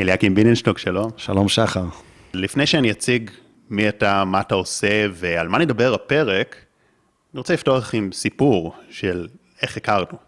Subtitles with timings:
[0.00, 1.10] אליקים ביננשטוק, שלום.
[1.16, 1.84] שלום שחר.
[2.34, 3.30] לפני שאני אציג
[3.70, 6.56] מי אתה, מה אתה עושה ועל מה נדבר הפרק,
[7.34, 9.26] אני רוצה לפתוח עם סיפור של
[9.62, 10.18] איך הכרנו.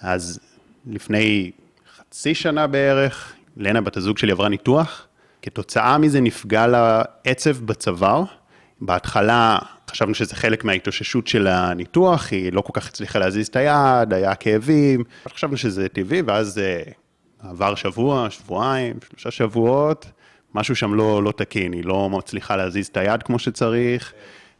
[0.00, 0.40] אז
[0.86, 1.50] לפני
[1.96, 5.06] חצי שנה בערך, לנה, בת הזוג שלי, עברה ניתוח.
[5.42, 8.24] כתוצאה מזה נפגע לה עצב בצוואר.
[8.80, 9.58] בהתחלה
[9.90, 14.34] חשבנו שזה חלק מההתאוששות של הניתוח, היא לא כל כך הצליחה להזיז את היד, היה
[14.34, 16.82] כאבים, חשבנו שזה טבעי, ואז אה,
[17.42, 20.06] עבר שבוע, שבועיים, שלושה שבועות,
[20.54, 24.12] משהו שם לא, לא תקין, היא לא מצליחה להזיז את היד כמו שצריך,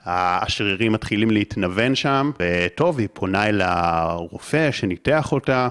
[0.04, 5.68] השרירים מתחילים להתנוון שם, וטוב, היא פונה אל הרופא שניתח אותה,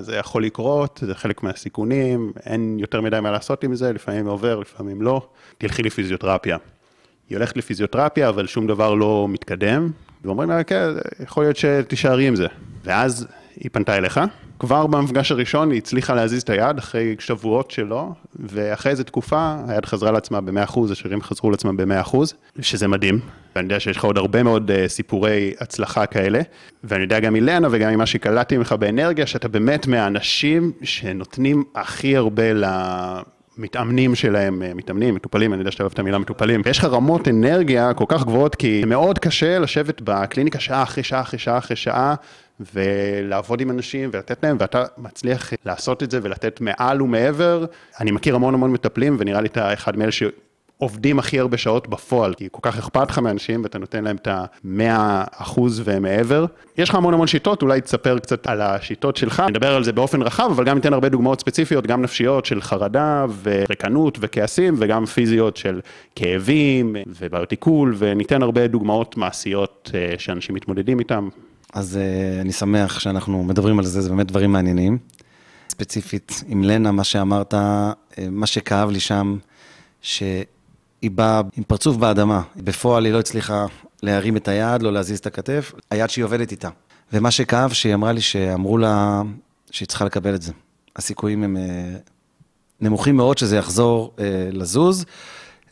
[0.00, 4.58] זה יכול לקרות, זה חלק מהסיכונים, אין יותר מדי מה לעשות עם זה, לפעמים עובר,
[4.58, 5.28] לפעמים לא,
[5.58, 6.56] תלכי לפיזיותרפיה.
[7.28, 9.90] היא הולכת לפיזיותרפיה, אבל שום דבר לא מתקדם,
[10.24, 10.88] ואומרים לה, כן,
[11.22, 12.46] יכול להיות שתישארי עם זה.
[12.84, 13.26] ואז
[13.60, 14.20] היא פנתה אליך,
[14.58, 19.86] כבר במפגש הראשון היא הצליחה להזיז את היד אחרי שבועות שלו, ואחרי איזה תקופה היד
[19.86, 22.16] חזרה לעצמה ב-100%, השרירים חזרו לעצמם ב-100%,
[22.60, 23.20] שזה מדהים.
[23.56, 26.40] ואני יודע שיש לך עוד הרבה מאוד uh, סיפורי הצלחה כאלה,
[26.84, 32.52] ואני יודע גם מלנה וגם ממה שקלטתי ממך באנרגיה, שאתה באמת מהאנשים שנותנים הכי הרבה
[32.52, 32.64] ל...
[33.58, 36.62] מתאמנים שלהם, אה, מתאמנים, מטופלים, אני יודע שאתה אוהב את המילה מטופלים.
[36.66, 41.20] יש לך רמות אנרגיה כל כך גבוהות, כי מאוד קשה לשבת בקליניקה שעה אחרי שעה
[41.20, 42.14] אחרי שעה אחרי שעה,
[42.74, 47.64] ולעבוד עם אנשים ולתת להם, ואתה מצליח לעשות את זה ולתת מעל ומעבר.
[48.00, 50.12] אני מכיר המון המון מטפלים, ונראה לי אתה אחד מאלה
[50.78, 54.28] שעובדים הכי הרבה שעות בפועל, כי כל כך אכפת לך מאנשים ואתה נותן להם את
[54.30, 56.46] המאה אחוז ומעבר.
[56.78, 60.22] יש לך המון המון שיטות, אולי תספר קצת על השיטות שלך, נדבר על זה באופן
[60.22, 65.56] רחב, אבל גם ניתן הרבה דוגמאות ספציפיות, גם נפשיות של חרדה וריקנות וכעסים, וגם פיזיות
[65.56, 65.80] של
[66.14, 71.28] כאבים ובעיות עיכול, וניתן הרבה דוגמאות מעשיות אה, שאנשים מתמודדים איתם.
[71.72, 74.98] אז uh, אני שמח שאנחנו מדברים על זה, זה באמת דברים מעניינים.
[75.68, 77.56] ספציפית עם לנה, מה שאמרת, uh,
[78.30, 79.36] מה שכאב לי שם,
[81.00, 82.42] שהיא באה עם פרצוף באדמה.
[82.56, 83.66] בפועל היא לא הצליחה
[84.02, 86.68] להרים את היד, לא להזיז את הכתף, היד שהיא עובדת איתה.
[87.12, 89.22] ומה שכאב, שהיא אמרה לי שאמרו לה
[89.70, 90.52] שהיא צריכה לקבל את זה.
[90.96, 92.10] הסיכויים הם uh,
[92.80, 94.20] נמוכים מאוד שזה יחזור uh,
[94.52, 95.04] לזוז.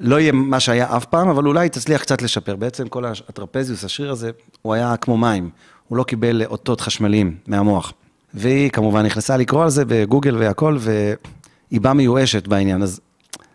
[0.01, 2.57] לא יהיה מה שהיה אף פעם, אבל אולי תצליח קצת לשפר.
[2.57, 4.31] בעצם כל הטרפזיוס, השריר הזה,
[4.63, 5.51] הוא היה כמו מים.
[5.89, 7.93] הוא לא קיבל אותות חשמליים מהמוח.
[8.35, 12.83] והיא כמובן נכנסה לקרוא על זה בגוגל והכל, והיא באה מיואשת בעניין.
[12.83, 13.01] אז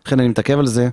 [0.06, 0.88] לכן אני מתעכב על זה.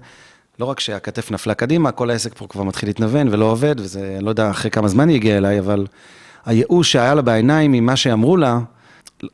[0.60, 4.30] לא רק שהכתף נפלה קדימה, כל העסק פה כבר מתחיל להתנוון ולא עובד, וזה, לא
[4.30, 5.88] יודע אחרי כמה זמן היא הגיעה אליי, אבל
[6.46, 8.60] הייאוש שהיה לה בעיניים ממה שאמרו לה,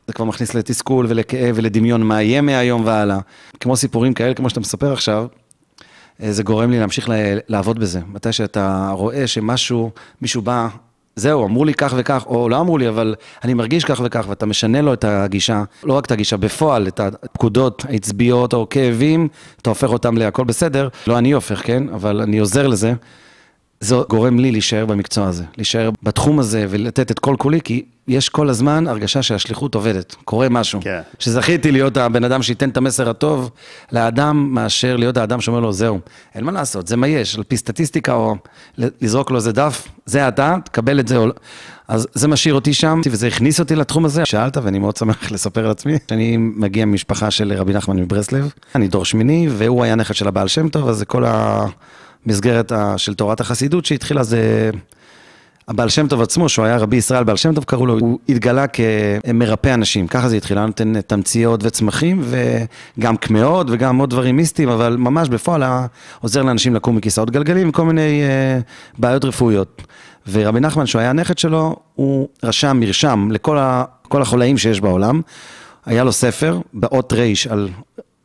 [0.07, 3.19] זה כבר מכניס לתסכול ולכאב ולדמיון מה יהיה מהיום והלאה.
[3.59, 5.27] כמו סיפורים כאלה, כמו שאתה מספר עכשיו,
[6.19, 7.09] זה גורם לי להמשיך
[7.47, 7.99] לעבוד בזה.
[8.07, 9.91] מתי שאתה רואה שמשהו,
[10.21, 10.67] מישהו בא
[11.15, 14.45] זהו, אמרו לי כך וכך, או לא אמרו לי, אבל אני מרגיש כך וכך, ואתה
[14.45, 19.27] משנה לו את הגישה, לא רק את הגישה, בפועל, את הפקודות העצביות או כאבים,
[19.61, 22.93] אתה הופך אותם להכל בסדר, לא אני הופך, כן, אבל אני עוזר לזה.
[23.83, 28.29] זה גורם לי להישאר במקצוע הזה, להישאר בתחום הזה ולתת את כל כולי, כי יש
[28.29, 30.79] כל הזמן הרגשה שהשליחות עובדת, קורה משהו.
[30.83, 31.01] כן.
[31.19, 33.49] שזכיתי להיות הבן אדם שייתן את המסר הטוב
[33.91, 35.99] לאדם, מאשר להיות האדם שאומר לו, זהו,
[36.35, 38.35] אין מה לעשות, זה מה יש, על פי סטטיסטיקה או
[38.77, 41.33] לזרוק לו איזה דף, זה אתה, תקבל את זה או לא.
[41.87, 44.25] אז זה משאיר אותי שם, וזה הכניס אותי לתחום הזה.
[44.25, 48.87] שאלת, ואני מאוד שמח לספר על עצמי, שאני מגיע ממשפחה של רבי נחמן מברסלב, אני
[48.87, 51.65] דור שמיני, והוא היה נכד של הבעל שם טוב, אז זה כל ה...
[52.25, 54.71] מסגרת של תורת החסידות שהתחילה זה...
[55.67, 58.65] הבעל שם טוב עצמו, שהוא היה רבי ישראל בעל שם טוב, קראו לו, הוא התגלה
[58.67, 62.23] כמרפא אנשים, ככה זה התחיל, היה נותן תמציות וצמחים,
[62.97, 65.85] וגם קמעות וגם עוד דברים מיסטיים, אבל ממש בפועל היה
[66.21, 69.81] עוזר לאנשים לקום מכיסאות גלגלים וכל מיני uh, בעיות רפואיות.
[70.31, 75.21] ורבי נחמן, שהוא היה הנכד שלו, הוא רשם מרשם לכל ה, החולאים שיש בעולם.
[75.85, 77.69] היה לו ספר באות ר' על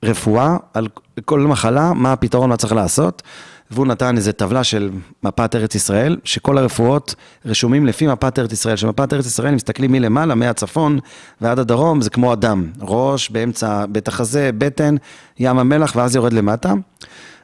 [0.02, 0.88] רפואה, על
[1.24, 3.22] כל מחלה, מה הפתרון, מה צריך לעשות.
[3.70, 4.90] והוא נתן איזה טבלה של
[5.22, 7.14] מפת ארץ ישראל, שכל הרפואות
[7.44, 10.98] רשומים לפי מפת ארץ ישראל, שמפת ארץ ישראל, מסתכלים מלמעלה, מהצפון
[11.40, 14.94] ועד הדרום, זה כמו אדם, ראש, באמצע בית החזה, בטן,
[15.38, 16.72] ים המלח, ואז יורד למטה.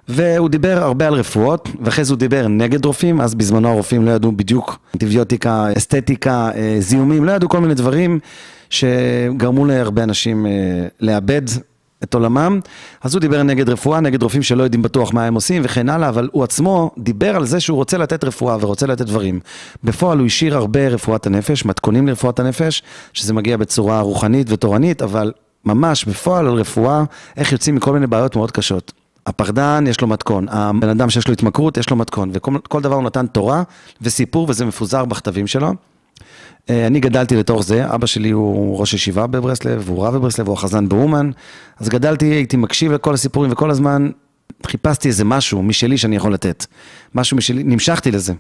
[0.08, 4.10] והוא דיבר הרבה על רפואות, ואחרי זה הוא דיבר נגד רופאים, אז בזמנו הרופאים לא
[4.10, 8.19] ידעו בדיוק אנטיביוטיקה, אסתטיקה, אה, זיהומים, לא ידעו כל מיני דברים
[8.70, 10.52] שגרמו להרבה אנשים אה,
[11.00, 11.43] לאבד
[12.04, 12.60] את עולמם,
[13.02, 16.08] אז הוא דיבר נגד רפואה, נגד רופאים שלא יודעים בטוח מה הם עושים וכן הלאה,
[16.08, 19.40] אבל הוא עצמו דיבר על זה שהוא רוצה לתת רפואה ורוצה לתת דברים.
[19.84, 25.32] בפועל הוא השאיר הרבה רפואת הנפש, מתכונים לרפואת הנפש, שזה מגיע בצורה רוחנית ותורנית, אבל
[25.64, 27.04] ממש בפועל על רפואה,
[27.36, 28.92] איך יוצאים מכל מיני בעיות מאוד קשות.
[29.26, 33.02] הפחדן יש לו מתכון, הבן אדם שיש לו התמכרות יש לו מתכון, וכל דבר הוא
[33.02, 33.62] נתן תורה
[34.02, 35.74] וסיפור וזה מפוזר בכתבים שלו.
[36.70, 40.55] אה, אני גדלתי לתוך זה, אבא שלי הוא ראש ישיבה בברסלב, הוא רב בברסלב, הוא
[40.55, 41.31] החזן באומן,
[41.81, 44.11] אז גדלתי, הייתי מקשיב לכל הסיפורים וכל הזמן
[44.66, 46.66] חיפשתי איזה משהו משלי שאני יכול לתת.
[47.14, 48.32] משהו משלי, נמשכתי לזה.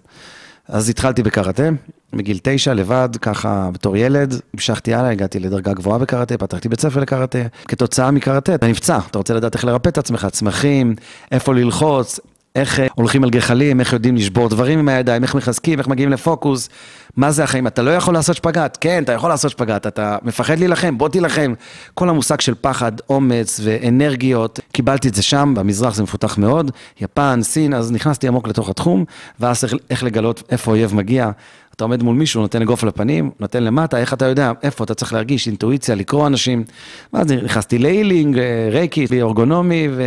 [0.68, 1.68] אז התחלתי בקראטה,
[2.12, 7.00] מגיל תשע, לבד, ככה בתור ילד, המשכתי הלאה, הגעתי לדרגה גבוהה בקראטה, פתחתי בית ספר
[7.00, 7.38] לקראטה.
[7.68, 10.94] כתוצאה מקראטה, אתה נפצע, אתה רוצה לדעת איך לרפא את עצמך, צמחים,
[11.32, 12.20] איפה ללחוץ,
[12.54, 16.10] איך אה, הולכים על גחלים, איך יודעים לשבור דברים עם הידיים, איך מחזקים, איך מגיעים
[16.10, 16.68] לפוקוס,
[17.16, 20.58] מה זה החיים, אתה לא יכול לעשות שפגאט, כן, אתה יכול לעשות שפגאט, אתה מפחד
[20.58, 21.54] להילחם, בוא תילחם.
[21.94, 26.70] כל המושג של פחד, אומץ ואנרגיות, קיבלתי את זה שם, במזרח זה מפותח מאוד,
[27.00, 29.04] יפן, סין, אז נכנסתי עמוק לתוך התחום,
[29.40, 31.30] ואז איך לגלות איפה אויב מגיע.
[31.76, 35.12] אתה עומד מול מישהו, נותן אגרוף לפנים, נותן למטה, איך אתה יודע, איפה אתה צריך
[35.12, 36.64] להרגיש, אינטואיציה, לקרוא אנשים.
[37.12, 40.02] ואז נכנסתי להילינג, אה, רייקי, אורגונומי, ו...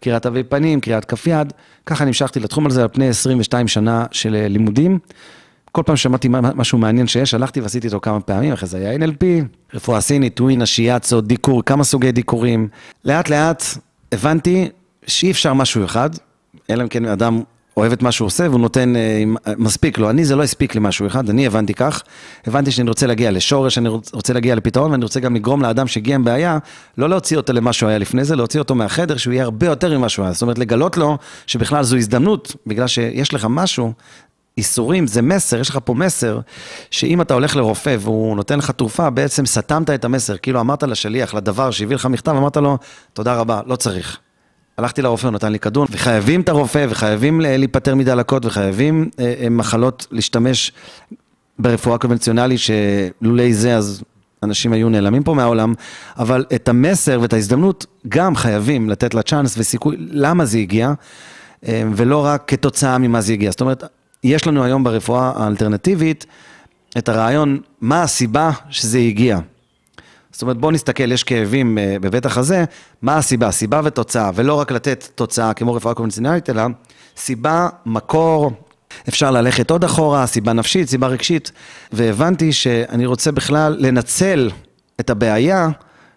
[0.00, 1.52] קריאת תווי פנים, קריאת כף יד,
[1.86, 4.98] ככה נמשכתי לתחום הזה על פני 22 שנה של אה, לימודים.
[5.72, 9.24] כל פעם שמעתי משהו מעניין שיש, הלכתי ועשיתי אותו כמה פעמים, אחרי זה היה NLP,
[9.74, 12.68] רפואה סינית, טווינה, שיאצו, דיקור, כמה סוגי דיקורים.
[13.04, 13.64] לאט לאט
[14.12, 14.68] הבנתי
[15.06, 16.10] שאי אפשר משהו אחד,
[16.70, 17.42] אלא אם כן אדם
[17.78, 19.22] אוהב את מה שהוא עושה והוא נותן, אה,
[19.56, 20.10] מספיק לו.
[20.10, 22.02] אני, זה לא הספיק לי משהו אחד, אני הבנתי כך.
[22.46, 26.14] הבנתי שאני רוצה להגיע לשורש, אני רוצה להגיע לפתרון, ואני רוצה גם לגרום לאדם שהגיע
[26.14, 26.58] עם בעיה,
[26.98, 29.98] לא להוציא אותו למה שהוא היה לפני זה, להוציא אותו מהחדר, שהוא יהיה הרבה יותר
[29.98, 30.32] ממה שהוא היה.
[30.32, 33.92] זאת אומרת, לגלות לו שבכלל זו הזדמנות, בגלל שיש לך משהו,
[34.58, 36.40] איסורים, זה מסר, יש לך פה מסר,
[36.90, 41.34] שאם אתה הולך לרופא והוא נותן לך תרופה, בעצם סתמת את המסר, כאילו אמרת לשליח,
[41.34, 42.78] לדבר שהביא לך מכתב, אמרת לו,
[43.12, 44.18] תודה רבה, לא צריך.
[44.78, 49.48] הלכתי לרופא, הוא נתן לי כדור, וחייבים את הרופא, וחייבים להיפטר מדלקות, וחייבים אה, אה,
[49.48, 50.72] מחלות להשתמש
[51.58, 54.02] ברפואה קונבנציונלית, שלולי זה אז
[54.42, 55.74] אנשים היו נעלמים פה מהעולם,
[56.18, 60.92] אבל את המסר ואת ההזדמנות גם חייבים לתת לה צ'אנס וסיכוי, למה זה הגיע,
[61.68, 63.50] אה, ולא רק כתוצאה ממה זה הגיע.
[63.50, 63.84] זאת אומרת,
[64.24, 66.26] יש לנו היום ברפואה האלטרנטיבית
[66.98, 69.38] את הרעיון, מה הסיבה שזה הגיע.
[70.38, 72.64] זאת אומרת, בואו נסתכל, יש כאבים אה, בבית החזה,
[73.02, 73.50] מה הסיבה?
[73.50, 76.62] סיבה ותוצאה, ולא רק לתת תוצאה כמו רפואה קונבנציונלית, אלא
[77.16, 78.52] סיבה, מקור,
[79.08, 81.52] אפשר ללכת עוד אחורה, סיבה נפשית, סיבה רגשית,
[81.92, 84.50] והבנתי שאני רוצה בכלל לנצל
[85.00, 85.68] את הבעיה,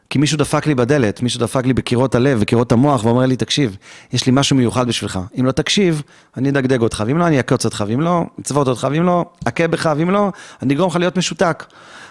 [0.09, 3.77] כי מישהו דפק לי בדלת, מישהו דפק לי בקירות הלב וקירות המוח, ואומר לי, תקשיב,
[4.13, 5.19] יש לי משהו מיוחד בשבילך.
[5.39, 6.01] אם לא תקשיב,
[6.37, 9.67] אני אדגדג אותך, ואם לא, אני אעקוץ אותך, ואם לא, אצוות אותך, ואם לא, אכה
[9.67, 10.31] בך, ואם לא,
[10.61, 11.65] אני אגרום לך להיות משותק.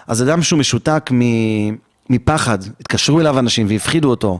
[0.07, 1.21] אז אדם שהוא משותק מ...
[2.11, 4.39] מפחד, התקשרו אליו אנשים והפחידו אותו.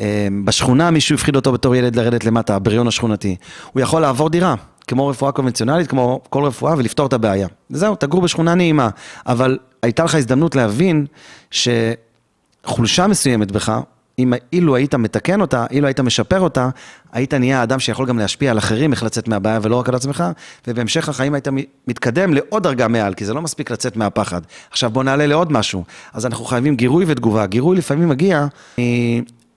[0.00, 3.36] אה, בשכונה מישהו הפחיד אותו בתור ילד לרדת למטה, הבריון השכונתי.
[3.72, 4.54] הוא יכול לעבור דירה,
[4.86, 7.48] כמו רפואה קונבנציונלית, כמו כל רפואה, ולפתור את הבעיה.
[7.70, 8.88] וזהו, תגור בשכונה נעימה.
[9.26, 11.06] אבל הייתה לך הזדמנות להבין
[11.50, 13.80] שחולשה מסוימת בך,
[14.22, 16.68] אם אילו היית מתקן אותה, אילו היית משפר אותה,
[17.12, 20.24] היית נהיה אדם שיכול גם להשפיע על אחרים איך לצאת מהבעיה ולא רק על עצמך,
[20.66, 21.48] ובהמשך החיים היית
[21.88, 24.40] מתקדם לעוד דרגה מעל, כי זה לא מספיק לצאת מהפחד.
[24.70, 25.84] עכשיו בוא נעלה לעוד משהו.
[26.12, 27.46] אז אנחנו חייבים גירוי ותגובה.
[27.46, 28.46] גירוי לפעמים מגיע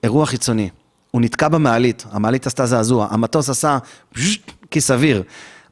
[0.02, 0.68] מאירוע חיצוני.
[1.10, 3.78] הוא נתקע במעלית, המעלית עשתה זעזוע, המטוס עשה
[4.70, 5.22] כיס אוויר.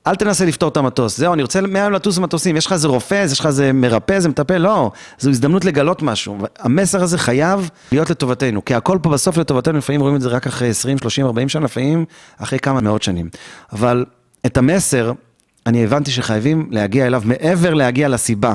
[0.07, 3.25] אל תנסה לפתור את המטוס, זהו, אני רוצה מהיום לטוס במטוסים, יש לך איזה רופא,
[3.25, 6.39] יש לך איזה מרפא, איזה מטפל, לא, זו הזדמנות לגלות משהו.
[6.59, 10.47] המסר הזה חייב להיות לטובתנו, כי הכל פה בסוף לטובתנו, לפעמים רואים את זה רק
[10.47, 12.05] אחרי 20, 30, 40 שנה, לפעמים
[12.39, 13.29] אחרי כמה מאות שנים.
[13.73, 14.05] אבל
[14.47, 15.13] את המסר,
[15.67, 18.53] אני הבנתי שחייבים להגיע אליו מעבר להגיע לסיבה.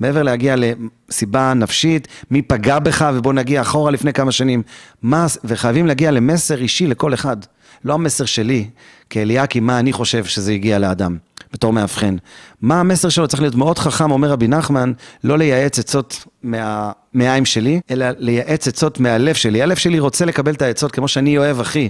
[0.00, 4.62] מעבר להגיע לסיבה נפשית, מי פגע בך, ובוא נגיע אחורה לפני כמה שנים.
[5.02, 7.36] מה, וחייבים להגיע למסר אישי לכל אחד.
[7.84, 8.68] לא המסר שלי,
[9.10, 11.16] כאליאקי, מה אני חושב שזה הגיע לאדם,
[11.52, 12.16] בתור מאבחן.
[12.62, 14.92] מה המסר שלו צריך להיות מאוד חכם, אומר רבי נחמן,
[15.24, 16.92] לא לייעץ עצות מה...
[17.14, 19.62] מהעין שלי, אלא לייעץ עצות מהלב שלי.
[19.62, 21.88] הלב שלי רוצה לקבל את העצות, כמו שאני אוהב, אחי,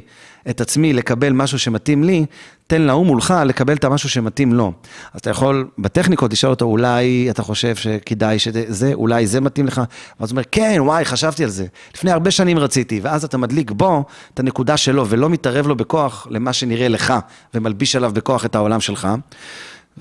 [0.51, 2.27] את עצמי, לקבל משהו שמתאים לי,
[2.67, 4.73] תן להוא מולך לקבל את המשהו שמתאים לו.
[5.15, 9.83] אז אתה יכול בטכניקות לשאול אותו, אולי אתה חושב שכדאי שזה, אולי זה מתאים לך,
[10.21, 11.67] ואז הוא אומר, כן, וואי, חשבתי על זה.
[11.95, 16.27] לפני הרבה שנים רציתי, ואז אתה מדליק בו את הנקודה שלו, ולא מתערב לו בכוח
[16.31, 17.15] למה שנראה לך,
[17.55, 19.09] ומלביש עליו בכוח את העולם שלך.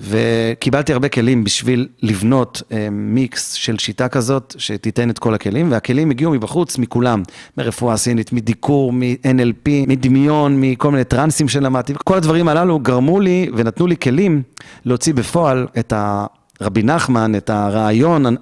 [0.00, 6.10] וקיבלתי הרבה כלים בשביל לבנות אה, מיקס של שיטה כזאת שתיתן את כל הכלים, והכלים
[6.10, 7.22] הגיעו מבחוץ, מכולם,
[7.58, 13.86] מרפואה סינית, מדיקור, מ-NLP, מדמיון, מכל מיני טרנסים שלמדתי, כל הדברים הללו גרמו לי ונתנו
[13.86, 14.42] לי כלים
[14.84, 16.26] להוציא בפועל את ה...
[16.60, 18.36] רבי נחמן, את הרעיון,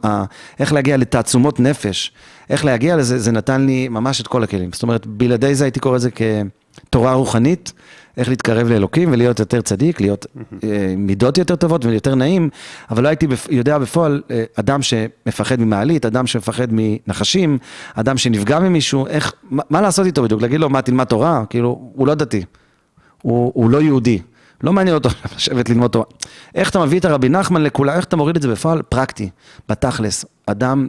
[0.60, 2.12] איך להגיע לתעצומות נפש,
[2.50, 4.70] איך להגיע לזה, זה נתן לי ממש את כל הכלים.
[4.72, 6.10] זאת אומרת, בלעדי זה הייתי קורא לזה
[6.84, 7.72] כתורה רוחנית,
[8.16, 10.26] איך להתקרב לאלוקים ולהיות יותר צדיק, להיות
[10.64, 12.50] אה, מידות יותר טובות ויותר נעים,
[12.90, 17.58] אבל לא הייתי יודע בפועל, אה, אדם שמפחד ממעלית, אדם שמפחד מנחשים,
[17.94, 20.42] אדם שנפגע ממישהו, איך, מה, מה לעשות איתו בדיוק?
[20.42, 21.44] להגיד לו, מה, תלמד תורה?
[21.50, 22.44] כאילו, הוא לא דתי,
[23.22, 24.18] הוא, הוא לא יהודי.
[24.62, 26.04] לא מעניין אותו לשבת ללמוד תורה.
[26.54, 28.82] איך אתה מביא את הרבי נחמן לכולם, איך אתה מוריד את זה בפועל?
[28.82, 29.30] פרקטי,
[29.68, 30.24] בתכלס.
[30.46, 30.88] אדם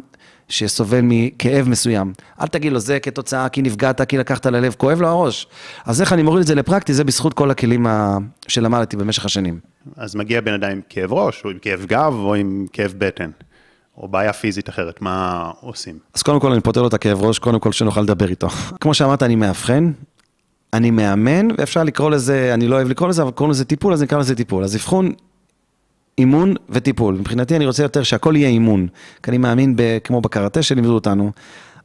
[0.49, 2.13] שסובל מכאב מסוים.
[2.41, 5.47] אל תגיד לו, זה כתוצאה, כי נפגעת, כי לקחת ללב, כואב לו הראש.
[5.85, 6.93] אז איך אני מוריד את זה לפרקטי?
[6.93, 8.17] זה בזכות כל הכלים ה...
[8.47, 9.59] שלמדתי במשך השנים.
[9.95, 13.29] אז מגיע בן אדם עם כאב ראש, או עם כאב גב, או עם כאב בטן,
[13.97, 15.99] או בעיה פיזית אחרת, מה עושים?
[16.13, 18.47] אז קודם כל אני פותר לו את הכאב ראש, קודם כל שנוכל לדבר איתו.
[18.81, 19.91] כמו שאמרת, אני מאבחן,
[20.73, 24.03] אני מאמן, ואפשר לקרוא לזה, אני לא אוהב לקרוא לזה, אבל קוראים לזה טיפול, אז
[24.03, 24.63] נקרא לזה טיפול.
[24.63, 25.11] אז אבחון,
[26.17, 27.15] אימון וטיפול.
[27.15, 28.87] מבחינתי אני רוצה יותר שהכל יהיה אימון.
[29.23, 31.31] כי אני מאמין, ב, כמו בקראטה שלימדו אותנו,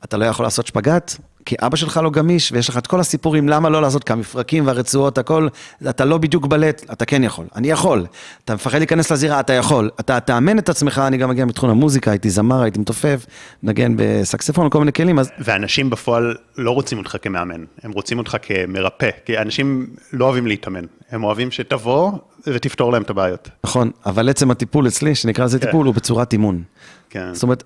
[0.04, 3.48] אתה לא יכול לעשות שפגאט, כי אבא שלך לא גמיש, ויש לך את כל הסיפורים
[3.48, 5.48] למה לא לעשות, כי המפרקים והרצועות, הכל,
[5.90, 8.06] אתה לא בדיוק בלט, אתה כן יכול, אני יכול.
[8.44, 9.90] אתה מפחד להיכנס לזירה, אתה יכול.
[10.00, 13.26] אתה תאמן את עצמך, אני גם מגיע מתחום המוזיקה, הייתי זמר, הייתי מתופף,
[13.62, 15.30] נגן בסקספון, כל מיני כלים, אז...
[15.38, 20.84] ואנשים בפועל לא רוצים אותך כמאמן, הם רוצים אותך כמרפא, כי אנשים לא אוהבים להתאמן,
[21.10, 22.12] הם אוהבים שתבוא
[22.46, 23.48] ותפתור להם את הבעיות.
[23.64, 25.66] נכון, אבל עצם הטיפול אצלי, שנקרא לזה כן.
[25.66, 26.62] טיפול, הוא בצורת אימון.
[27.10, 27.34] כן.
[27.34, 27.64] זאת אומרת,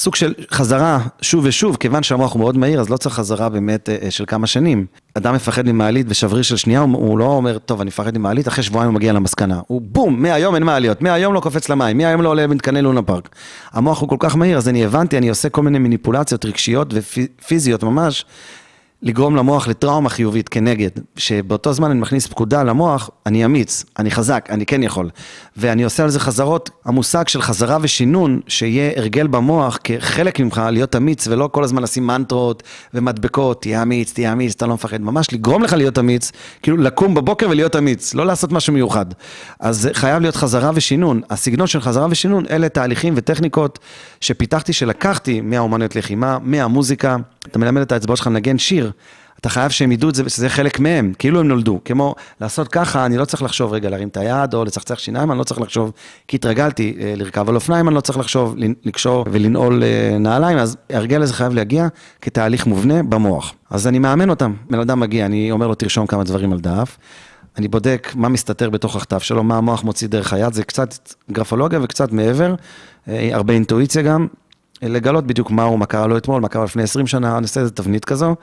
[0.00, 3.88] סוג של חזרה שוב ושוב, כיוון שהמוח הוא מאוד מהיר, אז לא צריך חזרה באמת
[3.88, 4.86] אה, של כמה שנים.
[5.14, 8.64] אדם מפחד ממעלית ושבריר של שנייה, הוא, הוא לא אומר, טוב, אני מפחד ממעלית, אחרי
[8.64, 9.60] שבועיים הוא מגיע למסקנה.
[9.66, 13.28] הוא בום, מהיום אין מעליות, מהיום לא קופץ למים, מהיום לא עולה למתקני לונה פארק.
[13.72, 17.82] המוח הוא כל כך מהיר, אז אני הבנתי, אני עושה כל מיני מניפולציות רגשיות ופיזיות
[17.82, 18.24] ממש,
[19.02, 24.48] לגרום למוח לטראומה חיובית כנגד, שבאותו זמן אני מכניס פקודה למוח, אני אמיץ, אני חזק,
[24.50, 25.10] אני כן יכול.
[25.56, 30.96] ואני עושה על זה חזרות, המושג של חזרה ושינון, שיהיה הרגל במוח כחלק ממך להיות
[30.96, 32.62] אמיץ, ולא כל הזמן לשים מנטרות
[32.94, 37.14] ומדבקות, תהיה אמיץ, תהיה אמיץ, אתה לא מפחד, ממש לגרום לך להיות אמיץ, כאילו לקום
[37.14, 39.06] בבוקר ולהיות אמיץ, לא לעשות משהו מיוחד.
[39.60, 41.20] אז חייב להיות חזרה ושינון.
[41.30, 43.78] הסגנון של חזרה ושינון, אלה תהליכים וטכניקות
[44.20, 47.16] שפיתחתי, שלקחתי מהאומנויות לחימה, מהמוזיקה.
[47.46, 48.89] אתה מלמד את האצבעות שלך לנגן שיר,
[49.40, 51.80] אתה חייב שהם ידעו את זה, שזה חלק מהם, כאילו הם נולדו.
[51.84, 55.38] כמו לעשות ככה, אני לא צריך לחשוב רגע להרים את היד, או לצחצח שיניים, אני
[55.38, 55.92] לא צריך לחשוב,
[56.28, 58.54] כי התרגלתי אה, לרכב על אופניים, אני לא צריך לחשוב,
[58.84, 61.88] לקשור ולנעול אה, נעליים, אז ההרגל הזה חייב להגיע
[62.20, 63.54] כתהליך מובנה במוח.
[63.70, 66.96] אז אני מאמן אותם, בן אדם מגיע, אני אומר לו, תרשום כמה דברים על דף.
[67.58, 71.78] אני בודק מה מסתתר בתוך הכתב שלו, מה המוח מוציא דרך היד, זה קצת גרפולוגיה
[71.82, 72.54] וקצת מעבר,
[73.08, 74.26] אה, הרבה אינטואיציה גם,
[74.82, 77.70] לגלות בדיוק מהו, מה קרה לו אתמול, מה קרה לפני 20 שנה, אני עושה איזה
[77.70, 78.34] תבנית כזו.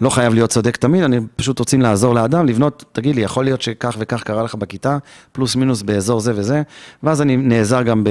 [0.00, 3.62] לא חייב להיות צודק תמיד, אני פשוט רוצים לעזור לאדם, לבנות, תגיד לי, יכול להיות
[3.62, 4.98] שכך וכך קרה לך בכיתה,
[5.32, 6.62] פלוס מינוס באזור זה וזה,
[7.02, 8.04] ואז אני נעזר גם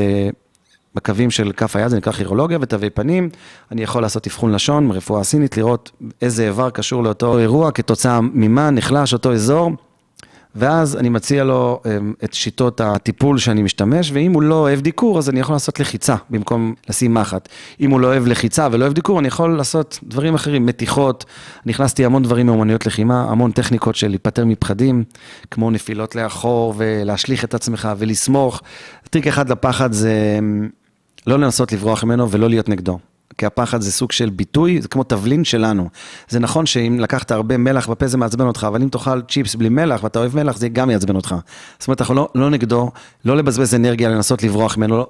[0.95, 3.29] בקווים של כף היד, זה נקרא כירולוגיה ותווי פנים,
[3.71, 8.69] אני יכול לעשות אבחון לשון, רפואה סינית, לראות איזה איבר קשור לאותו אירוע, כתוצאה ממה
[8.69, 9.71] נחלש אותו אזור.
[10.55, 15.17] ואז אני מציע לו אמ, את שיטות הטיפול שאני משתמש, ואם הוא לא אוהב דיקור,
[15.17, 17.49] אז אני יכול לעשות לחיצה במקום לשים מחט.
[17.79, 21.25] אם הוא לא אוהב לחיצה ולא אוהב דיקור, אני יכול לעשות דברים אחרים, מתיחות.
[21.65, 25.03] נכנסתי המון דברים מאומנויות לחימה, המון טכניקות של להיפטר מפחדים,
[25.51, 28.61] כמו נפילות לאחור ולהשליך את עצמך ולסמוך.
[29.09, 30.69] טריק אחד לפחד זה אמ,
[31.27, 32.99] לא לנסות לברוח ממנו ולא להיות נגדו.
[33.37, 35.89] כי הפחד זה סוג של ביטוי, זה כמו תבלין שלנו.
[36.29, 39.69] זה נכון שאם לקחת הרבה מלח בפה זה מעצבן אותך, אבל אם תאכל צ'יפס בלי
[39.69, 41.35] מלח ואתה אוהב מלח, זה גם יעצבן אותך.
[41.79, 42.91] זאת אומרת, אנחנו לא, לא נגדו,
[43.25, 45.07] לא לבזבז אנרגיה לנסות לברוח ממנו, לא,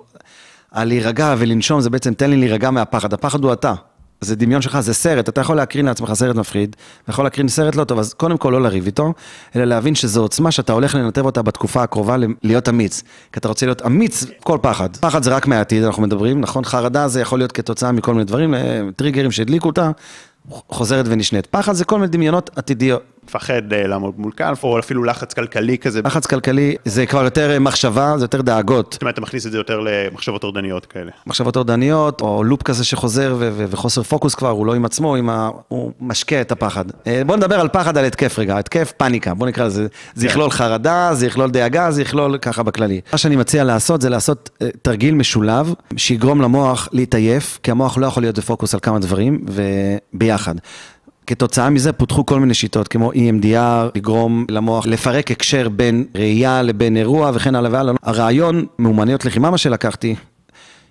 [0.75, 3.74] להירגע ולנשום זה בעצם תן לי להירגע מהפחד, הפחד הוא אתה.
[4.22, 7.75] זה דמיון שלך, זה סרט, אתה יכול להקרין לעצמך סרט מפחיד, אתה יכול להקרין סרט
[7.75, 9.13] לא טוב, אז קודם כל לא לריב איתו,
[9.55, 13.03] אלא להבין שזו עוצמה שאתה הולך לנתב אותה בתקופה הקרובה להיות אמיץ.
[13.31, 14.98] כי אתה רוצה להיות אמיץ, כל פחד.
[14.98, 16.65] פחד זה רק מהעתיד, אנחנו מדברים, נכון?
[16.65, 19.91] חרדה זה יכול להיות כתוצאה מכל מיני דברים, אה, טריגרים שהדליקו אותה,
[20.50, 21.45] חוזרת ונשנית.
[21.45, 23.14] פחד זה כל מיני דמיונות עתידיות.
[23.27, 26.01] מפחד אה, לעמוד מול כנף, או אפילו לחץ כלכלי כזה.
[26.05, 28.94] לחץ כלכלי זה כבר יותר אה, מחשבה, זה יותר דאגות.
[28.94, 31.12] זאת אומרת, אתה מכניס את זה יותר למחשבות טורדניות כאלה.
[31.27, 35.15] מחשבות טורדניות, או לופ כזה שחוזר ו- ו- וחוסר פוקוס כבר, הוא לא עם עצמו,
[35.15, 35.50] עם ה...
[35.67, 36.86] הוא משקה את הפחד.
[37.08, 39.88] אה, בוא נדבר על פחד, על התקף רגע, התקף פאניקה, בוא נקרא לזה.
[40.15, 43.01] זה יכלול חרדה, זה יכלול דאגה, זה יכלול ככה בכללי.
[43.12, 44.50] מה שאני מציע לעשות זה לעשות
[44.82, 49.46] תרגיל משולב, שיגרום למוח להתעייף, כי המוח לא יכול להיות בפוקוס על כמה דברים,
[50.13, 50.55] וביחד.
[51.27, 56.98] כתוצאה מזה פותחו כל מיני שיטות, כמו EMDR, לגרום למוח לפרק הקשר בין ראייה לבין
[56.98, 57.94] אירוע וכן הלאה והלאה.
[58.03, 60.15] הרעיון מאומניות לחימה, מה שלקחתי,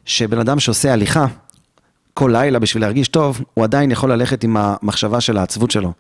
[0.05, 1.27] שבן אדם שעושה הליכה
[2.15, 5.93] כל לילה בשביל להרגיש טוב, הוא עדיין יכול ללכת עם המחשבה של העצבות שלו.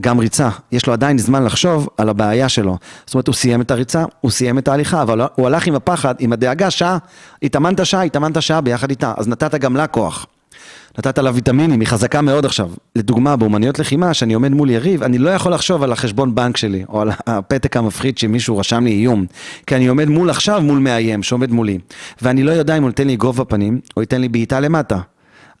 [0.00, 2.78] גם ריצה, יש לו עדיין זמן לחשוב על הבעיה שלו.
[3.06, 6.14] זאת אומרת, הוא סיים את הריצה, הוא סיים את ההליכה, אבל הוא הלך עם הפחד,
[6.18, 6.98] עם הדאגה, שעה,
[7.42, 10.26] התאמנת שעה, התאמנת שעה ביחד איתה, אז נתת גם לה כוח.
[10.98, 12.70] נתת לה ויטמינים, היא חזקה מאוד עכשיו.
[12.96, 16.84] לדוגמה, באומניות לחימה, שאני עומד מול יריב, אני לא יכול לחשוב על החשבון בנק שלי,
[16.88, 19.26] או על הפתק המפחיד שמישהו רשם לי איום.
[19.66, 21.78] כי אני עומד מול עכשיו מול מאיים שעומד מולי.
[22.22, 24.98] ואני לא יודע אם הוא ייתן לי גובה פנים, או ייתן לי בעיטה למטה.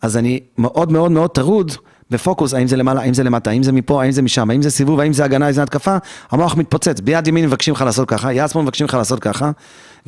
[0.02, 1.72] אז אני מאוד מאוד מאוד טרוד
[2.10, 4.70] ופוקוס, האם זה למעלה, האם זה למטה, האם זה מפה, האם זה משם, האם זה
[4.70, 5.96] סיבוב, האם זה הגנה, האם זה התקפה,
[6.30, 7.00] המוח מתפוצץ.
[7.00, 9.50] ביד ימין מבקשים לך לעשות ככה, יד שמאל מבקשים לך לעשות ככה.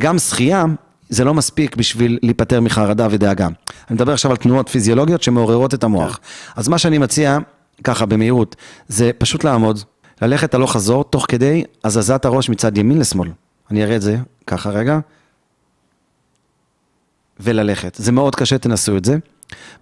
[0.01, 0.65] גם שחייה,
[1.11, 3.47] זה לא מספיק בשביל להיפטר מחרדה ודאגה.
[3.47, 6.21] אני מדבר עכשיו על תנועות פיזיולוגיות שמעוררות את המוח.
[6.57, 7.39] אז מה שאני מציע,
[7.85, 8.57] ככה במהירות,
[8.89, 9.81] זה פשוט לעמוד,
[10.23, 13.29] ללכת הלוך חזור, תוך כדי הזזת הראש מצד ימין לשמאל.
[13.71, 14.99] אני אראה את זה ככה רגע.
[17.41, 17.95] וללכת.
[17.99, 19.17] זה מאוד קשה, תנסו את זה.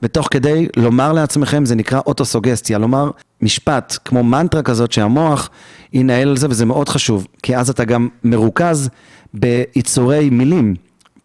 [0.02, 3.10] ותוך כדי לומר לעצמכם, זה נקרא אוטוסוגסטיה, לומר
[3.42, 5.50] משפט כמו מנטרה כזאת שהמוח
[5.92, 8.88] ינהל על זה, וזה מאוד חשוב, כי אז אתה גם מרוכז
[9.34, 10.74] ביצורי מילים.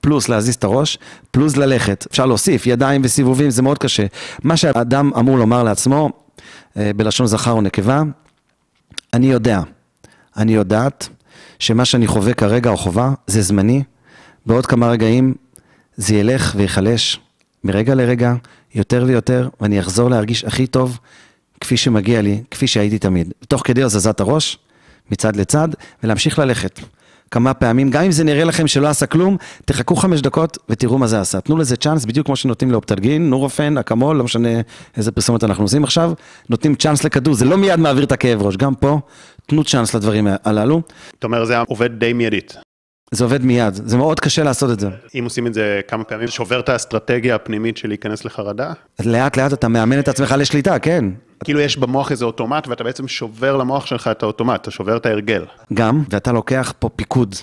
[0.03, 0.97] פלוס להזיז את הראש,
[1.31, 2.05] פלוס ללכת.
[2.11, 4.05] אפשר להוסיף ידיים וסיבובים, זה מאוד קשה.
[4.43, 6.09] מה שאדם אמור לומר לעצמו,
[6.77, 8.01] אה, בלשון זכר או נקבה,
[9.13, 9.61] אני יודע,
[10.37, 11.09] אני יודעת
[11.59, 13.83] שמה שאני חווה כרגע או חווה זה זמני,
[14.45, 15.33] בעוד כמה רגעים
[15.97, 17.19] זה ילך וייחלש
[17.63, 18.33] מרגע לרגע,
[18.75, 20.99] יותר ויותר, ואני אחזור להרגיש הכי טוב
[21.61, 23.33] כפי שמגיע לי, כפי שהייתי תמיד.
[23.47, 24.57] תוך כדי הזזת הראש,
[25.11, 25.69] מצד לצד,
[26.03, 26.79] ולהמשיך ללכת.
[27.33, 31.07] כמה פעמים, גם אם זה נראה לכם שלא עשה כלום, תחכו חמש דקות ותראו מה
[31.07, 31.41] זה עשה.
[31.41, 34.49] תנו לזה צ'אנס, בדיוק כמו שנותנים לאופטלגין, נורופן, אקמול, לא משנה
[34.97, 36.13] איזה פרסומת אנחנו עושים עכשיו,
[36.49, 38.99] נותנים צ'אנס לכדור, זה לא מיד מעביר את הכאב ראש, גם פה,
[39.47, 40.81] תנו צ'אנס לדברים הללו.
[41.19, 42.57] אתה אומר, זה עובד די מיידית.
[43.11, 44.89] זה עובד מיד, זה מאוד קשה לעשות את זה.
[45.19, 48.73] אם עושים את זה כמה פעמים, שובר את האסטרטגיה הפנימית של להיכנס לחרדה?
[49.05, 51.05] לאט לאט אתה מאמן את עצמך לשליטה, כן.
[51.43, 55.05] כאילו יש במוח איזה אוטומט, ואתה בעצם שובר למוח שלך את האוטומט, אתה שובר את
[55.05, 55.45] ההרגל.
[55.73, 57.35] גם, ואתה לוקח פה פיקוד.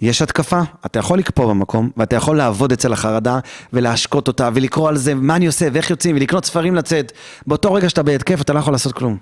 [0.00, 3.38] יש התקפה, אתה יכול לקפוא במקום, ואתה יכול לעבוד אצל החרדה,
[3.72, 7.12] ולהשקות אותה, ולקרוא על זה, מה אני עושה, ואיך יוצאים, ולקנות ספרים לצאת.
[7.46, 9.16] באותו רגע שאתה בהתקף, אתה לא יכול לעשות כלום.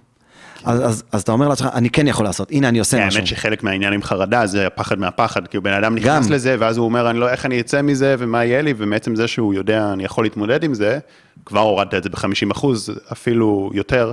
[0.65, 3.19] אז, אז, אז אתה אומר לעצמך, אני כן יכול לעשות, הנה אני עושה משהו.
[3.19, 6.33] האמת שחלק מהעניין עם חרדה זה הפחד מהפחד, כי בן אדם נכנס גם.
[6.33, 9.29] לזה, ואז הוא אומר, אני לא, איך אני אצא מזה, ומה יהיה לי, ומעצם זה
[9.29, 10.99] שהוא יודע, אני יכול להתמודד עם זה,
[11.47, 14.13] כבר הורדת את זה ב-50 אחוז, אפילו יותר,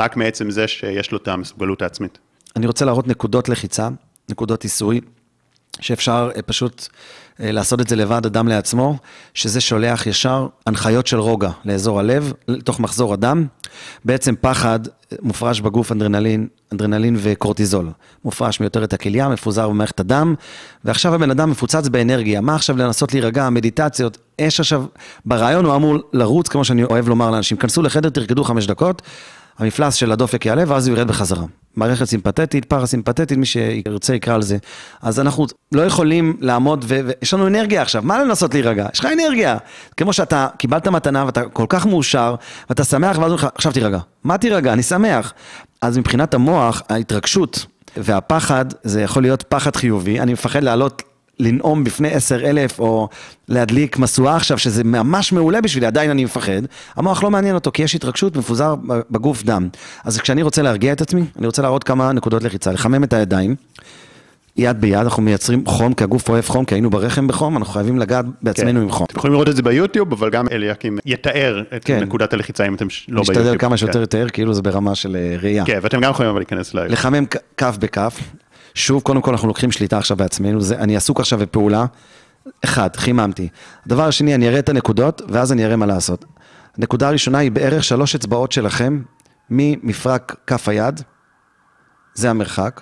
[0.00, 2.18] רק מעצם זה שיש לו את המסוגלות העצמית.
[2.56, 3.88] אני רוצה להראות נקודות לחיצה,
[4.28, 5.00] נקודות עיסוי.
[5.80, 6.88] שאפשר אה, פשוט
[7.40, 8.96] אה, לעשות את זה לבד, אדם לעצמו,
[9.34, 13.46] שזה שולח ישר הנחיות של רוגע לאזור הלב, לתוך מחזור הדם.
[14.04, 17.90] בעצם פחד אה, מופרש בגוף אנדרנלין, אנדרנלין וקורטיזול.
[18.24, 20.34] מופרש מיותרת הכליה, מפוזר במערכת הדם,
[20.84, 22.40] ועכשיו הבן אדם מפוצץ באנרגיה.
[22.40, 24.18] מה עכשיו לנסות להירגע, מדיטציות?
[24.38, 24.84] יש עכשיו,
[25.24, 29.02] ברעיון הוא אמור לרוץ, כמו שאני אוהב לומר לאנשים, כנסו לחדר, תרקדו חמש דקות,
[29.58, 31.44] המפלס של הדופק יעלה ואז הוא ירד בחזרה.
[31.76, 34.56] מערכת סימפתטית, פרסימפתטית, מי שירצה יקרא על זה.
[35.02, 38.86] אז אנחנו לא יכולים לעמוד, ויש לנו אנרגיה עכשיו, מה לנסות להירגע?
[38.92, 39.56] יש לך אנרגיה.
[39.96, 42.34] כמו שאתה קיבלת מתנה ואתה כל כך מאושר,
[42.68, 43.98] ואתה שמח, ואז אומרים לך, עכשיו תירגע.
[44.24, 44.72] מה תירגע?
[44.72, 45.32] אני שמח.
[45.82, 50.20] אז מבחינת המוח, ההתרגשות והפחד, זה יכול להיות פחד חיובי.
[50.20, 51.02] אני מפחד לעלות
[51.40, 53.08] לנאום בפני עשר אלף, או
[53.48, 56.62] להדליק משואה עכשיו, שזה ממש מעולה בשבילי, עדיין אני מפחד,
[56.96, 58.74] המוח לא מעניין אותו, כי יש התרגשות, מפוזר
[59.10, 59.68] בגוף דם.
[60.04, 63.54] אז כשאני רוצה להרגיע את עצמי, אני רוצה להראות כמה נקודות לחיצה, לחמם את הידיים.
[64.56, 67.98] יד ביד, אנחנו מייצרים חום, כי הגוף אוהב חום, כי היינו ברחם בחום, אנחנו חייבים
[67.98, 68.82] לגעת בעצמנו כן.
[68.82, 69.06] עם חום.
[69.10, 72.00] אתם יכולים לראות את זה ביוטיוב, אבל גם אליקים יתאר את כן.
[72.00, 73.38] נקודת הלחיצה אם אתם לא ביוטיוב.
[73.46, 74.02] נשתדל כמה שיותר כן.
[74.02, 75.64] לתאר, כאילו זה ברמה של אה, ראייה.
[75.64, 76.92] כן, ואתם גם יכולים להיכנס ל...
[76.92, 77.24] לחמם
[77.56, 78.20] כף בכף,
[78.74, 81.86] שוב, קודם כל אנחנו לוקחים שליטה עכשיו בעצמנו, זה, אני עסוק עכשיו בפעולה.
[82.64, 83.48] אחד, חיממתי.
[83.86, 86.24] הדבר השני, אני אראה את הנקודות, ואז אני אראה מה לעשות.
[86.78, 89.02] הנקודה הראשונה היא בערך שלוש אצבעות שלכם
[89.50, 91.00] ממפרק כף היד,
[92.14, 92.80] זה המרחק.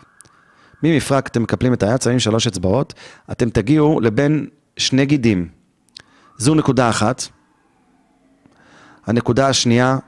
[0.82, 2.94] ממפרק אתם מקפלים את היד, שמים שלוש אצבעות,
[3.32, 4.46] אתם תגיעו לבין
[4.76, 5.48] שני גידים.
[6.36, 7.22] זו נקודה אחת.
[9.06, 9.98] הנקודה השנייה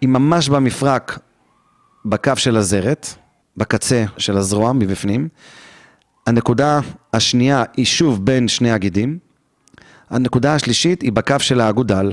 [0.00, 1.18] היא ממש במפרק,
[2.04, 3.06] בקו של הזרת.
[3.58, 5.28] בקצה של הזרוע מבפנים.
[6.26, 6.80] הנקודה
[7.12, 9.18] השנייה היא שוב בין שני הגידים.
[10.10, 12.12] הנקודה השלישית היא בקו של האגודל.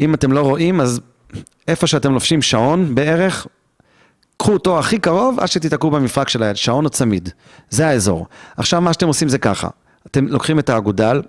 [0.00, 1.00] אם אתם לא רואים, אז
[1.68, 3.46] איפה שאתם לובשים שעון בערך,
[4.36, 7.28] קחו אותו הכי קרוב עד שתיתקעו במפרק של היד, שעון או צמיד.
[7.70, 8.26] זה האזור.
[8.56, 9.68] עכשיו מה שאתם עושים זה ככה,
[10.06, 11.22] אתם לוקחים את האגודל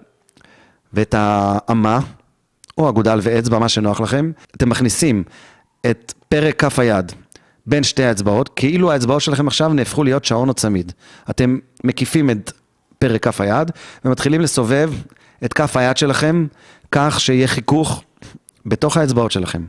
[0.93, 1.99] ואת האמה,
[2.77, 5.23] או אגודל ואצבע, מה שנוח לכם, אתם מכניסים
[5.85, 7.11] את פרק כף היד
[7.67, 10.91] בין שתי האצבעות, כאילו האצבעות שלכם עכשיו נהפכו להיות שעון או צמיד.
[11.29, 12.51] אתם מקיפים את
[12.99, 13.71] פרק כף היד
[14.05, 14.91] ומתחילים לסובב
[15.45, 16.47] את כף היד שלכם
[16.91, 18.03] כך שיהיה חיכוך
[18.65, 19.65] בתוך האצבעות שלכם.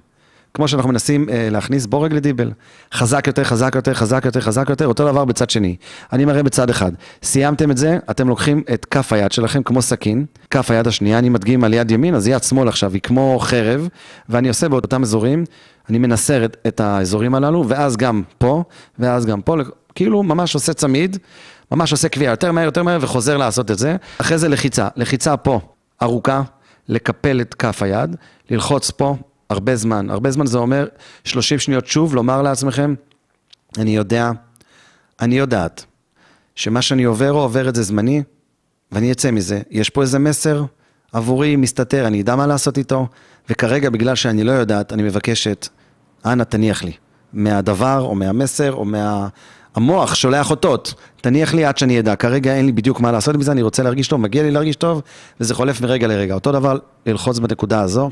[0.57, 2.53] כמו שאנחנו מנסים אה, להכניס בורג לדיבל.
[2.95, 5.77] חזק יותר, חזק יותר, חזק יותר, חזק יותר, אותו דבר בצד שני.
[6.13, 6.93] אני מראה בצד אחד.
[7.23, 11.29] סיימתם את זה, אתם לוקחים את כף היד שלכם כמו סכין, כף היד השנייה, אני
[11.29, 13.89] מדגים על יד ימין, אז יד שמאל עכשיו היא כמו חרב,
[14.29, 15.45] ואני עושה באותם אזורים,
[15.89, 18.65] אני מנסר את, את האזורים הללו, ואז גם פה,
[18.99, 19.57] ואז גם פה,
[19.95, 21.17] כאילו ממש עושה צמיד,
[21.73, 23.97] ממש עושה קביעה יותר מהר, יותר מהר, וחוזר לעשות את זה.
[24.21, 25.61] אחרי זה לחיצה, לחיצה פה,
[26.03, 26.43] ארוכה,
[26.89, 28.17] לקפל את כף היד,
[28.51, 29.17] ללחוץ פה,
[29.51, 30.11] הרבה זמן.
[30.11, 30.87] הרבה זמן זה אומר
[31.25, 32.95] 30 שניות שוב לומר לעצמכם,
[33.79, 34.31] אני יודע,
[35.21, 35.85] אני יודעת,
[36.55, 38.23] שמה שאני עובר או עובר את זה זמני,
[38.93, 39.61] ואני אצא מזה.
[39.71, 40.65] יש פה איזה מסר
[41.13, 43.07] עבורי מסתתר, אני אדע מה לעשות איתו,
[43.51, 45.69] וכרגע, בגלל שאני לא יודעת, אני מבקשת,
[46.25, 46.93] אנא תניח לי.
[47.33, 49.29] מהדבר, או מהמסר, או מה...
[49.75, 53.43] המוח שולח אותות, תניח לי עד שאני אדע, כרגע אין לי בדיוק מה לעשות עם
[53.43, 55.03] זה, אני רוצה להרגיש טוב, מגיע לי להרגיש טוב,
[55.41, 56.35] וזה חולף מרגע לרגע.
[56.35, 58.11] אותו דבר, ללחוץ בנקודה הזו,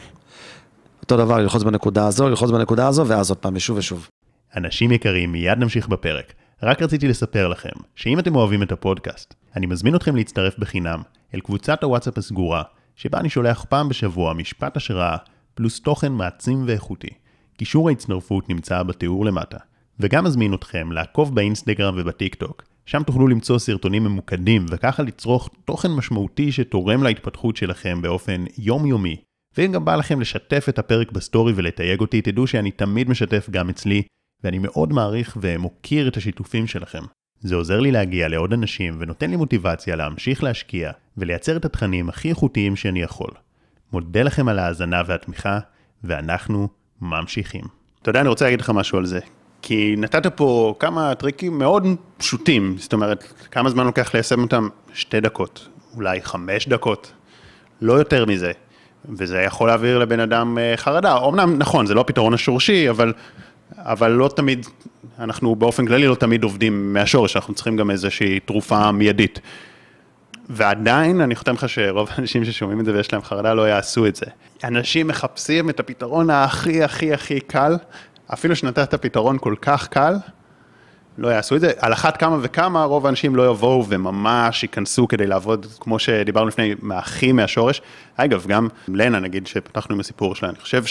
[1.05, 4.09] אותו דבר, ללחוץ בנקודה הזו, ללחוץ בנקודה הזו, ואז עוד פעם, ושוב ושוב.
[4.57, 6.33] אנשים יקרים, מיד נמשיך בפרק.
[6.63, 11.03] רק רציתי לספר לכם, שאם אתם אוהבים את הפודקאסט, אני מזמין אתכם להצטרף בחינם
[11.35, 12.63] אל קבוצת הוואטסאפ הסגורה,
[12.97, 15.17] שבה אני שולח פעם בשבוע משפט השראה,
[15.55, 17.11] פלוס תוכן מעצים ואיכותי.
[17.57, 19.59] קישור ההצטרפות נמצא בתיאור למטה.
[20.01, 25.91] וגם מזמין אתכם לעקוב באינסטגרם ובטיק טוק, שם תוכלו למצוא סרטונים ממוקדים וככה לצרוך תוכן
[25.91, 29.17] משמעותי שתורם להתפתחות שלכם באופן יומיומי.
[29.59, 33.69] ואם גם בא לכם לשתף את הפרק בסטורי ולתייג אותי, תדעו שאני תמיד משתף גם
[33.69, 34.03] אצלי,
[34.45, 37.03] ואני מאוד מעריך ומוקיר את השיתופים שלכם.
[37.41, 42.29] זה עוזר לי להגיע לעוד אנשים ונותן לי מוטיבציה להמשיך להשקיע ולייצר את התכנים הכי
[42.29, 43.31] איכותיים שאני יכול.
[43.93, 45.59] מודה לכם על ההאזנה והתמיכה,
[46.05, 46.69] ואנחנו
[47.01, 47.65] ממשיכים.
[48.03, 49.21] אתה יודע, אני רוצה להגיד לך משהו על זה.
[49.63, 51.87] כי נתת פה כמה טריקים מאוד
[52.17, 54.69] פשוטים, זאת אומרת, כמה זמן לוקח ליישם אותם?
[54.93, 57.13] שתי דקות, אולי חמש דקות,
[57.81, 58.53] לא יותר מזה.
[59.09, 61.17] וזה יכול להעביר לבן אדם אה, חרדה.
[61.29, 63.13] אמנם, נכון, זה לא הפתרון השורשי, אבל,
[63.79, 64.67] אבל לא תמיד,
[65.19, 69.41] אנחנו באופן כללי לא תמיד עובדים מהשורש, אנחנו צריכים גם איזושהי תרופה מיידית.
[70.49, 74.17] ועדיין, אני חותם לך שרוב האנשים ששומעים את זה ויש להם חרדה לא יעשו את
[74.17, 74.27] זה.
[74.65, 77.77] אנשים מחפשים את הפתרון הכי הכי הכי קל,
[78.33, 80.15] אפילו שנתת פתרון כל כך קל,
[81.19, 81.73] לא יעשו את זה.
[81.79, 86.75] על אחת כמה וכמה, רוב האנשים לא יבואו וממש ייכנסו כדי לעבוד, כמו שדיברנו לפני,
[86.83, 87.83] מהכי מהשורש.
[88.17, 90.85] אגב, גם לנה, נגיד, שפתחנו עם הסיפור שלה, אני חושב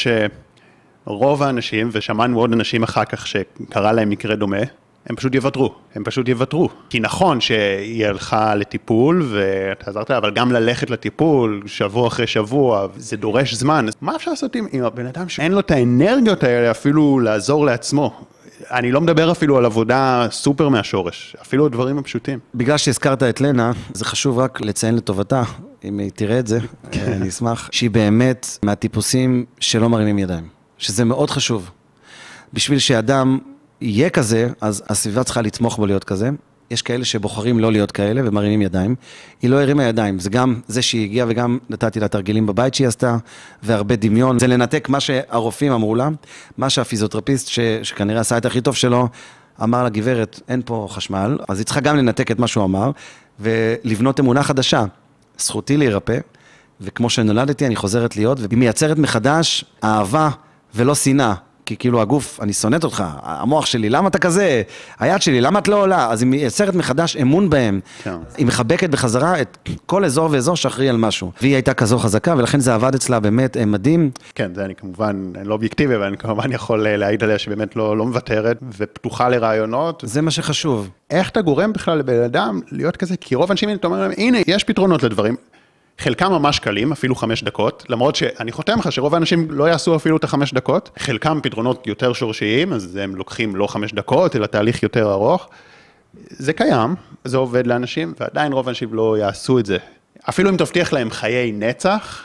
[1.06, 4.62] שרוב האנשים, ושמענו עוד אנשים אחר כך שקרה להם מקרה דומה,
[5.08, 6.70] הם פשוט יוותרו, הם פשוט יוותרו.
[6.90, 12.88] כי נכון שהיא הלכה לטיפול ואתה עזרת לה, אבל גם ללכת לטיפול שבוע אחרי שבוע,
[12.98, 13.86] זה דורש זמן.
[14.02, 18.26] מה אפשר לעשות עם, עם הבן אדם שאין לו את האנרגיות האלה אפילו לעזור לעצמו?
[18.72, 22.40] אני לא מדבר אפילו על עבודה סופר מהשורש, אפילו הדברים הפשוטים.
[22.56, 25.44] בגלל שהזכרת את לנה, זה חשוב רק לציין לטובתה,
[25.84, 26.60] אם היא תראה את זה,
[26.92, 27.12] כן.
[27.12, 30.48] אני אשמח, שהיא באמת מהטיפוסים שלא מרימים ידיים,
[30.78, 31.72] שזה מאוד חשוב.
[32.54, 33.40] בשביל שאדם
[33.82, 36.30] יהיה כזה, אז הסביבה צריכה לתמוך בו להיות כזה.
[36.74, 38.96] יש כאלה שבוחרים לא להיות כאלה ומרימים ידיים.
[39.42, 42.88] היא לא הרימה ידיים, זה גם זה שהיא הגיעה וגם נתתי לה תרגילים בבית שהיא
[42.88, 43.18] עשתה,
[43.64, 44.40] והרבה דמיון.
[44.40, 46.10] זה לנתק מה שהרופאים אמרו לה,
[46.58, 49.08] מה שהפיזיותרפיסט, ש, שכנראה עשה את הכי טוב שלו,
[49.64, 52.92] אמר לה, גברת, אין פה חשמל, אז היא צריכה גם לנתק את מה שהוא אמר,
[53.40, 54.84] ולבנות אמונה חדשה.
[55.38, 56.18] זכותי להירפא,
[56.82, 60.30] וכמו שנולדתי, אני חוזרת להיות, והיא מייצרת מחדש אהבה
[60.76, 61.34] ולא שנאה.
[61.66, 64.62] כי כאילו הגוף, אני שונאת אותך, המוח שלי, למה אתה כזה?
[65.00, 66.12] היד שלי, למה את לא עולה?
[66.12, 67.80] אז היא מייצרת מחדש אמון בהם.
[68.04, 68.16] כן.
[68.38, 71.32] היא מחבקת בחזרה את כל אזור ואזור שאחראי על משהו.
[71.42, 74.12] והיא הייתה כזו חזקה, ולכן זה עבד אצלה באמת אה, מדהים.
[74.36, 77.98] כן, זה אני כמובן לא אובייקטיבי, אבל אני כמובן יכול אה, להעיד עליה שבאמת לא,
[77.98, 80.04] לא מוותרת ופתוחה לרעיונות.
[80.08, 80.90] זה מה שחשוב.
[81.10, 83.18] איך אתה גורם בכלל לבן אדם להיות כזה?
[83.18, 85.36] כי רוב האנשים, אתה אומר להם, הנה, יש פתרונות לדברים.
[85.98, 90.18] חלקם ממש קלים, אפילו חמש דקות, למרות שאני חותם לך שרוב האנשים לא יעשו אפילו
[90.18, 94.84] את החמש דקות, חלקם פתרונות יותר שורשיים, אז הם לוקחים לא חמש דקות, אלא תהליך
[94.84, 95.50] יותר ארוך.
[96.30, 99.78] זה קיים, זה עובד לאנשים, ועדיין רוב האנשים לא יעשו את זה.
[100.30, 102.24] אפילו אם תבטיח להם חיי נצח,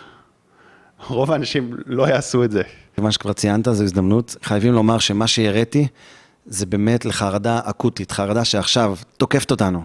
[1.07, 2.63] רוב האנשים לא יעשו את זה.
[2.99, 4.37] מה שכבר ציינת, זו הזדמנות.
[4.43, 5.87] חייבים לומר שמה שהראיתי,
[6.47, 9.83] זה באמת לחרדה אקוטית, חרדה שעכשיו תוקפת אותנו.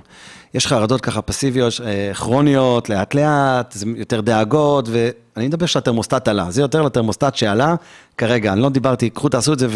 [0.53, 6.51] יש חרדות ככה פסיביות, אה, כרוניות, לאט לאט, זה יותר דאגות, ואני מדבר שהתרמוסטט עלה,
[6.51, 7.75] זה יותר לתרמוסטט שעלה
[8.17, 9.67] כרגע, אני לא דיברתי, קחו תעשו את זה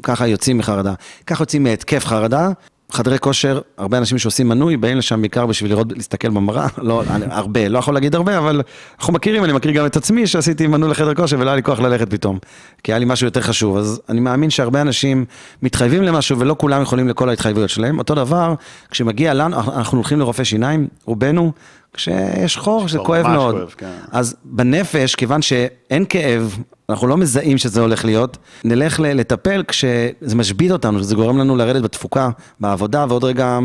[0.00, 0.94] וככה יוצאים מחרדה.
[1.26, 2.50] ככה יוצאים מהתקף חרדה,
[2.92, 7.24] חדרי כושר, הרבה אנשים שעושים מנוי, באים לשם בעיקר בשביל לראות, להסתכל במראה, לא, אני,
[7.30, 8.62] הרבה, לא יכול להגיד הרבה, אבל
[8.98, 11.80] אנחנו מכירים, אני מכיר גם את עצמי, שעשיתי מנוי לחדר כושר ולא היה לי כוח
[11.80, 12.38] ללכת פתאום,
[12.82, 15.24] כי היה לי משהו יותר חשוב, אז אני מאמין שהרבה אנשים
[15.62, 17.98] מתחייבים למשהו ולא כולם יכולים לכל ההתחייבויות שלהם.
[17.98, 18.54] אותו דבר,
[18.90, 21.52] כשמגיע לנו, אנחנו הולכים לרופא שיניים, רובנו,
[21.94, 23.54] כשיש חור, זה כואב מאוד.
[23.54, 23.90] כואב, כן.
[24.12, 30.70] אז בנפש, כיוון שאין כאב, אנחנו לא מזהים שזה הולך להיות, נלך לטפל כשזה משבית
[30.70, 33.58] אותנו, שזה גורם לנו לרדת בתפוקה, בעבודה, ועוד רגע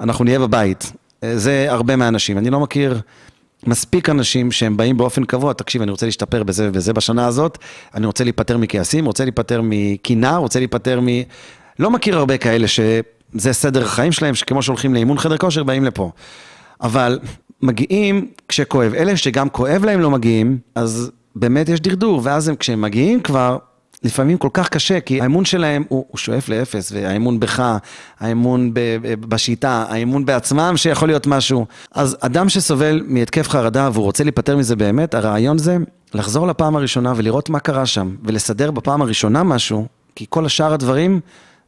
[0.00, 0.92] אנחנו נהיה בבית.
[1.34, 2.38] זה הרבה מהאנשים.
[2.38, 3.00] אני לא מכיר
[3.66, 7.58] מספיק אנשים שהם באים באופן קבוע, תקשיב, אני רוצה להשתפר בזה ובזה בשנה הזאת,
[7.94, 11.06] אני רוצה להיפטר מכעסים, רוצה להיפטר מקינה, רוצה להיפטר מ...
[11.78, 16.10] לא מכיר הרבה כאלה שזה סדר החיים שלהם, שכמו שהולכים לאימון חדר כושר, באים לפה.
[16.80, 17.18] אבל
[17.62, 18.94] מגיעים כשכואב.
[18.94, 23.58] אלה שגם כואב להם לא מגיעים, אז באמת יש דרדור, ואז הם, כשהם מגיעים כבר,
[24.02, 27.78] לפעמים כל כך קשה, כי האמון שלהם הוא, הוא שואף לאפס, והאמון בך,
[28.20, 31.66] האמון ב, ב, בשיטה, האמון בעצמם שיכול להיות משהו.
[31.92, 35.76] אז אדם שסובל מהתקף חרדה והוא רוצה להיפטר מזה באמת, הרעיון זה
[36.14, 41.20] לחזור לפעם הראשונה ולראות מה קרה שם, ולסדר בפעם הראשונה משהו, כי כל השאר הדברים...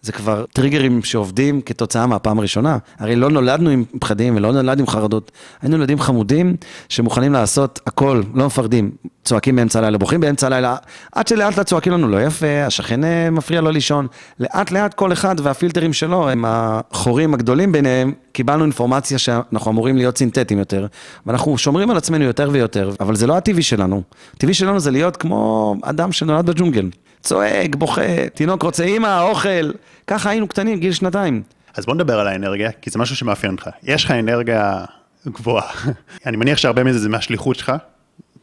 [0.07, 2.79] זה כבר טריגרים שעובדים כתוצאה מהפעם הראשונה.
[2.99, 5.33] הרי לא נולדנו עם פחדים ולא נולדנו עם חרדות.
[5.63, 6.57] היינו ילדים חמודים
[6.89, 8.91] שמוכנים לעשות הכל, לא מפחדים.
[9.25, 10.77] צועקים באמצע הלילה, בוכים באמצע הלילה,
[11.13, 14.07] עד שלאט לאט צועקים לנו, לא יפה, השכן אה, מפריע לו לישון.
[14.41, 20.19] לאט לאט כל אחד והפילטרים שלו, הם החורים הגדולים ביניהם, קיבלנו אינפורמציה שאנחנו אמורים להיות
[20.19, 20.87] סינתטיים יותר,
[21.27, 24.03] ואנחנו שומרים על עצמנו יותר ויותר, אבל זה לא הטבעי שלנו.
[24.37, 26.89] הטבעי שלנו זה להיות כמו אדם שנולד בג'ונגל.
[27.21, 29.71] צועק, בוכה, תינוק רוצה אימא, אוכל.
[30.07, 31.43] ככה היינו קטנים, גיל שנתיים.
[31.77, 33.71] אז בוא נדבר על האנרגיה, כי זה משהו שמאפיין אותך.
[33.83, 34.85] יש לך אנרגיה
[35.27, 35.71] גבוהה.
[36.27, 37.73] אני מניח שהרבה מזה זה מהשליחות שלך,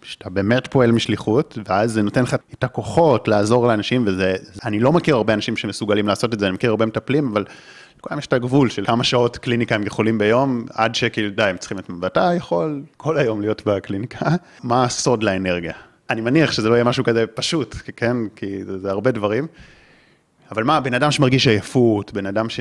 [0.01, 4.91] שאתה באמת פועל משליחות, ואז זה נותן לך את הכוחות לעזור לאנשים, וזה, אני לא
[4.91, 7.45] מכיר הרבה אנשים שמסוגלים לעשות את זה, אני מכיר הרבה מטפלים, אבל
[7.99, 11.57] לכולם יש את הגבול של כמה שעות קליניקה הם יכולים ביום, עד שכאילו, די, הם
[11.57, 11.89] צריכים את...
[12.01, 14.25] ואתה יכול כל היום להיות בקליניקה.
[14.63, 15.73] מה הסוד לאנרגיה?
[16.09, 18.17] אני מניח שזה לא יהיה משהו כזה פשוט, כן?
[18.35, 19.47] כי זה, זה הרבה דברים.
[20.51, 22.59] אבל מה, בן אדם שמרגיש עייפות, בן אדם ש...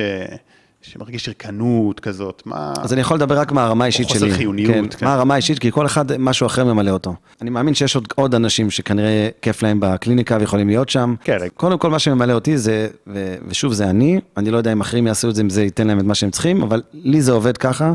[0.82, 2.72] שמרגיש ריקנות כזאת, מה...
[2.82, 4.18] אז אני יכול לדבר רק מהרמה האישית שלי.
[4.18, 4.74] חוסר חיוניות.
[4.74, 5.06] כן, כן.
[5.06, 7.14] מה הרמה האישית, כי כל אחד משהו אחר ממלא אותו.
[7.42, 11.14] אני מאמין שיש עוד, עוד אנשים שכנראה כיף להם בקליניקה ויכולים להיות שם.
[11.24, 11.38] כן.
[11.54, 15.06] קודם כל, מה שממלא אותי זה, ו, ושוב, זה אני, אני לא יודע אם אחרים
[15.06, 17.56] יעשו את זה, אם זה ייתן להם את מה שהם צריכים, אבל לי זה עובד
[17.56, 17.92] ככה.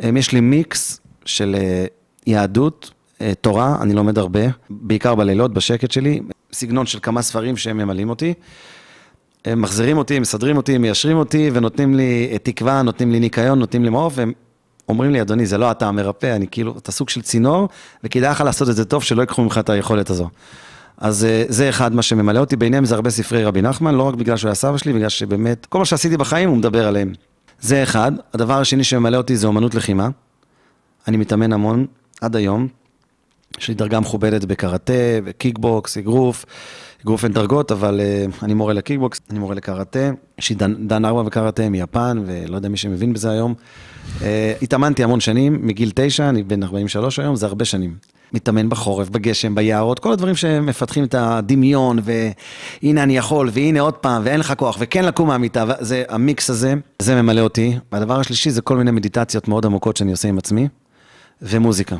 [0.00, 1.84] יש לי מיקס של אה,
[2.26, 2.97] יהדות, אה,
[3.40, 6.20] תורה, אני לומד הרבה, בעיקר בלילות, בשקט שלי,
[6.52, 8.34] סגנון של כמה ספרים שהם ממלאים אותי.
[9.44, 13.84] הם מחזירים אותי, מסדרים אותי, מיישרים אותי, ונותנים לי אה, תקווה, נותנים לי ניקיון, נותנים
[13.84, 14.32] לי מעוף, והם
[14.88, 17.68] אומרים לי, אדוני, זה לא אתה המרפא, אני כאילו, אתה סוג של צינור,
[18.04, 20.28] וכדאי לך לעשות את זה טוב, שלא ייקחו ממך את היכולת הזו.
[20.98, 24.14] אז אה, זה אחד מה שממלא אותי, ביניהם זה הרבה ספרי רבי נחמן, לא רק
[24.14, 27.12] בגלל שהוא היה סבא שלי, בגלל שבאמת, כל מה שעשיתי בחיים הוא מדבר עליהם.
[27.60, 28.12] זה אחד.
[28.34, 30.08] הדבר השני שממלא אותי זה אומנות לחימה.
[31.08, 31.86] אני מתאמן המון,
[32.20, 32.68] עד היום.
[33.60, 34.92] יש לי דרגה מכובדת בקראטה,
[35.24, 36.44] וקיקבוקס, אגרוף.
[37.02, 40.10] אגרוף אין דרגות, אבל uh, אני מורה לקיקבוקס, אני מורה לקראטה.
[40.38, 43.54] יש לי דן, דן ארבע בקראטה מיפן, ולא יודע מי שמבין בזה היום.
[44.18, 44.22] Uh,
[44.62, 47.94] התאמנתי המון שנים, מגיל תשע, אני בן 43 היום, זה הרבה שנים.
[48.32, 51.98] מתאמן בחורף, בגשם, ביערות, כל הדברים שמפתחים את הדמיון,
[52.82, 56.74] והנה אני יכול, והנה עוד פעם, ואין לך כוח, וכן לקום מהמיטה, זה המיקס הזה,
[56.98, 57.78] זה ממלא אותי.
[57.92, 60.68] והדבר השלישי זה כל מיני מדיטציות מאוד עמוקות שאני עושה עם עצמי,
[61.42, 61.96] ומוזיקה.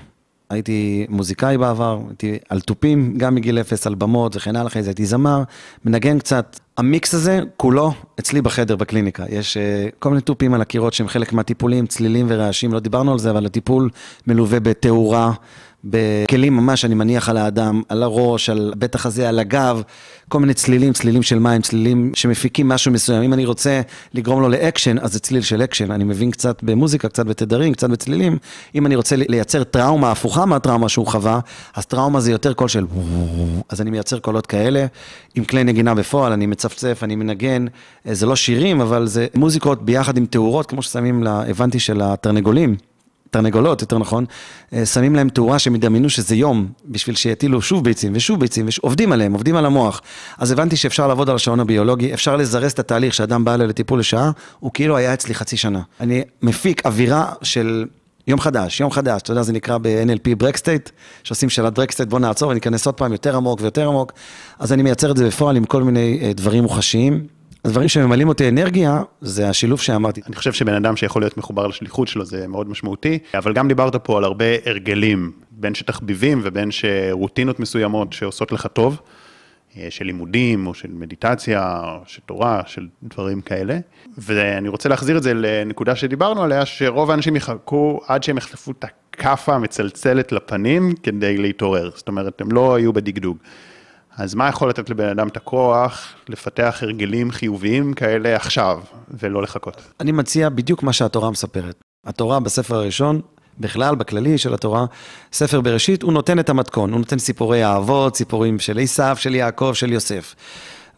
[0.50, 4.90] הייתי מוזיקאי בעבר, הייתי על תופים, גם מגיל אפס, על במות וכן הלאה, אחרי זה
[4.90, 5.42] הייתי זמר,
[5.84, 6.60] מנגן קצת.
[6.78, 9.24] המיקס הזה, כולו אצלי בחדר בקליניקה.
[9.28, 9.60] יש uh,
[9.98, 13.46] כל מיני תופים על הקירות שהם חלק מהטיפולים, צלילים ורעשים, לא דיברנו על זה, אבל
[13.46, 13.90] הטיפול
[14.26, 15.32] מלווה בתאורה,
[15.90, 19.82] בכלים ממש, אני מניח על האדם, על הראש, על בית החזה, על הגב,
[20.28, 23.22] כל מיני צלילים, צלילים של מים, צלילים שמפיקים משהו מסוים.
[23.22, 23.80] אם אני רוצה
[24.14, 25.90] לגרום לו לאקשן, אז זה צליל של אקשן.
[25.90, 28.38] אני מבין קצת במוזיקה, קצת בתדרים, קצת בצלילים.
[28.74, 31.40] אם אני רוצה לייצר טראומה הפוכה מהטראומה שהוא חווה,
[31.74, 32.86] אז טראומה זה יותר קול של...
[33.68, 34.86] אז אני מייצר קולות כאלה,
[35.34, 37.66] עם כלי נגינה בפועל, אני מצפצף, אני מנגן.
[38.04, 42.76] זה לא שירים, אבל זה מוזיקות ביחד עם תאורות, כמו ששמים, הבנתי, של התרנגולים.
[43.30, 44.24] תרנגולות, יותר נכון,
[44.72, 49.12] אה, שמים להם תאורה שהם ידמיינו שזה יום, בשביל שיטילו שוב ביצים ושוב ביצים, ועובדים
[49.12, 50.00] עליהם, עובדים על המוח.
[50.38, 54.00] אז הבנתי שאפשר לעבוד על השעון הביולוגי, אפשר לזרז את התהליך שאדם בא אליי לטיפול
[54.00, 55.80] לשעה, הוא כאילו היה אצלי חצי שנה.
[56.00, 57.84] אני מפיק אווירה של
[58.26, 60.90] יום חדש, יום חדש, אתה יודע, זה נקרא ב-NLP break state,
[61.22, 64.12] שעושים שאלת break state, בוא נעצור וניכנס עוד פעם יותר עמוק ויותר עמוק.
[64.58, 67.37] אז אני מייצר את זה בפועל עם כל מיני אה, דברים מוחשיים.
[67.64, 70.20] הדברים שממלאים אותי אנרגיה, זה השילוב שאמרתי.
[70.26, 73.96] אני חושב שבן אדם שיכול להיות מחובר לשליחות שלו זה מאוד משמעותי, אבל גם דיברת
[73.96, 79.00] פה על הרבה הרגלים, בין שתחביבים ובין שרוטינות מסוימות שעושות לך טוב,
[79.76, 83.78] אה, של לימודים או של מדיטציה או של תורה, של דברים כאלה.
[84.18, 88.84] ואני רוצה להחזיר את זה לנקודה שדיברנו עליה, שרוב האנשים יחכו עד שהם יחטפו את
[88.84, 93.36] הכאפה המצלצלת לפנים כדי להתעורר, זאת אומרת, הם לא היו בדגדוג.
[94.18, 99.82] אז מה יכול לתת לבן אדם את הכוח לפתח הרגלים חיוביים כאלה עכשיו, ולא לחכות?
[100.00, 101.80] אני מציע בדיוק מה שהתורה מספרת.
[102.06, 103.20] התורה בספר הראשון,
[103.60, 104.86] בכלל, בכללי של התורה,
[105.32, 109.70] ספר בראשית, הוא נותן את המתכון, הוא נותן סיפורי האבות, סיפורים של עשיו, של יעקב,
[109.74, 110.34] של יוסף.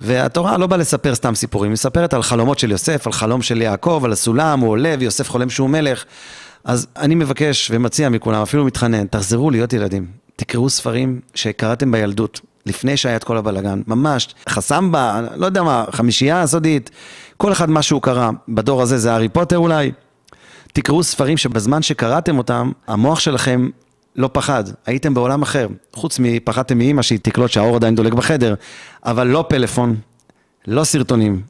[0.01, 3.63] והתורה לא באה לספר סתם סיפורים, היא מספרת על חלומות של יוסף, על חלום של
[3.63, 6.05] יעקב, על הסולם, הוא עולה ויוסף חולם שהוא מלך.
[6.65, 10.07] אז אני מבקש ומציע מכולם, אפילו מתחנן, תחזרו להיות ילדים.
[10.37, 16.47] תקראו ספרים שקראתם בילדות, לפני שהיה את כל הבלגן, ממש, חסמבה, לא יודע מה, חמישייה
[16.47, 16.91] סודית,
[17.37, 19.93] כל אחד מה שהוא קרא, בדור הזה זה הארי פוטר אולי.
[20.73, 23.69] תקראו ספרים שבזמן שקראתם אותם, המוח שלכם
[24.17, 25.67] לא פחד, הייתם בעולם אחר.
[25.93, 28.55] חוץ מפחדתם מאימא שהיא תקלוט שהאור עדיין דולק בחדר,
[29.05, 29.97] אבל לא פלאפון,
[30.67, 31.43] לא סרטונים.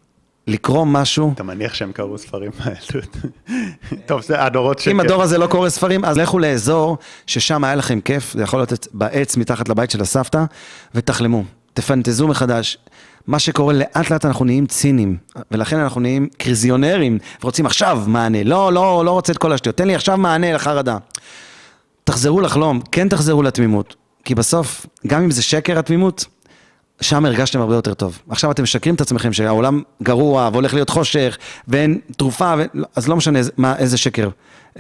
[0.50, 3.16] לקרוא משהו, אתה מניח שהם קראו ספרים מהילדות.
[4.06, 4.90] טוב, זה הדורות שכן.
[4.90, 8.58] אם הדור הזה לא קורא ספרים, אז לכו לאזור ששם היה לכם כיף, זה יכול
[8.58, 10.44] להיות בעץ מתחת לבית של הסבתא,
[10.94, 12.78] ותחלמו, תפנטזו מחדש.
[13.26, 15.16] מה שקורה, לאט לאט אנחנו נהיים ציניים,
[15.50, 18.44] ולכן אנחנו נהיים קריזיונרים, ורוצים עכשיו מענה.
[18.44, 20.96] לא, לא, לא רוצה את כל השטויות, תן לי עכשיו מענה לחרדה.
[22.04, 26.24] תחזרו לחלום, כן תחזרו לתמימות, כי בסוף, גם אם זה שקר התמימות,
[27.00, 28.18] שם הרגשתם הרבה יותר טוב.
[28.28, 32.62] עכשיו אתם משקרים את עצמכם שהעולם גרוע והולך להיות חושך ואין תרופה, ו...
[32.96, 34.28] אז לא משנה מה, איזה שקר,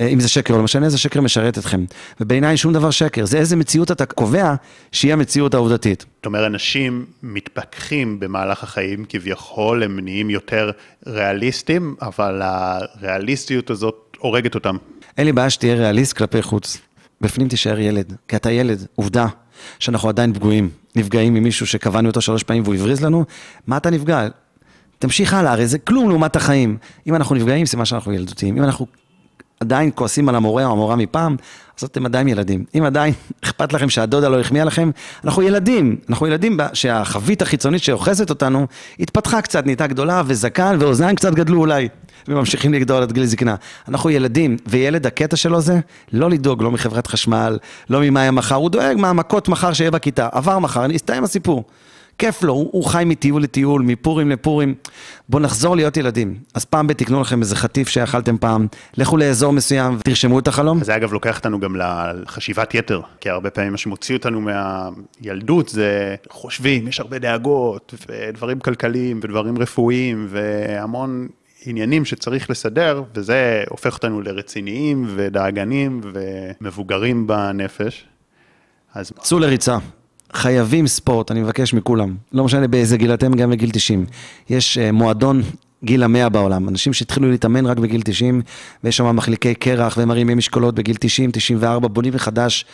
[0.00, 1.84] אה, אם זה שקר או לא משנה איזה שקר משרת אתכם.
[2.20, 4.54] ובעיניי שום דבר שקר, זה איזה מציאות אתה קובע
[4.92, 6.06] שהיא המציאות העובדתית.
[6.16, 10.70] זאת אומרת, אנשים מתפכחים במהלך החיים, כביכול הם נהיים יותר
[11.06, 14.76] ריאליסטים, אבל הריאליסטיות הזאת הורגת אותם.
[15.18, 16.78] אין לי בעיה שתהיה ריאליסט כלפי חוץ.
[17.20, 19.26] בפנים תישאר ילד, כי אתה ילד, עובדה,
[19.78, 23.24] שאנחנו עדיין פגועים, נפגעים ממישהו שקבענו אותו שלוש פעמים והוא הבריז לנו,
[23.66, 24.28] מה אתה נפגע?
[24.98, 26.76] תמשיך הלאה, הרי זה כלום לעומת החיים.
[27.06, 28.56] אם אנחנו נפגעים, סימן שאנחנו ילדותיים.
[28.56, 28.86] אם אנחנו
[29.60, 31.36] עדיין כועסים על המורה או המורה מפעם,
[31.78, 32.64] אז אתם עדיין ילדים.
[32.78, 34.90] אם עדיין אכפת לכם שהדודה לא החמיאה לכם,
[35.24, 35.96] אנחנו ילדים.
[36.08, 38.66] אנחנו ילדים שהחבית החיצונית שאוחזת אותנו,
[39.00, 41.88] התפתחה קצת, נהייתה גדולה וזקן ואוזניים קצת גדלו אולי.
[42.28, 43.54] וממשיכים לגדול עד גיל זקנה.
[43.88, 45.80] אנחנו ילדים, וילד הקטע שלו זה
[46.12, 47.58] לא לדאוג, לא מחברת חשמל,
[47.90, 50.28] לא ממה יהיה מחר, הוא דואג מהמכות מחר שיהיה בכיתה.
[50.32, 51.64] עבר מחר, הסתיים הסיפור.
[52.20, 54.74] כיף לו, הוא, הוא חי מטיול לטיול, מפורים לפורים.
[55.28, 56.34] בואו נחזור להיות ילדים.
[56.54, 60.84] אז פעם ב- תקנו לכם איזה חטיף שאכלתם פעם, לכו לאזור מסוים ותרשמו את החלום.
[60.84, 64.40] זה אגב לוקח אותנו גם לחשיבת יתר, כי הרבה פעמים מה שמוציא אותנו
[65.20, 71.28] מהילדות זה חושבים, יש הרבה דאגות, ודברים כלכליים, ודברים רפואיים, והמון
[71.66, 76.00] עניינים שצריך לסדר, וזה הופך אותנו לרציניים ודאגנים
[76.60, 78.04] ומבוגרים בנפש.
[78.94, 79.12] אז...
[79.20, 79.78] צאו לריצה.
[80.32, 82.14] חייבים ספורט, אני מבקש מכולם.
[82.32, 84.06] לא משנה באיזה גיל אתם, גם בגיל 90.
[84.50, 85.42] יש uh, מועדון
[85.84, 86.68] גיל המאה בעולם.
[86.68, 88.42] אנשים שהתחילו להתאמן רק בגיל 90,
[88.84, 92.64] ויש שם מחליקי קרח ומרימי משקולות בגיל 90, 94, בונים מחדש,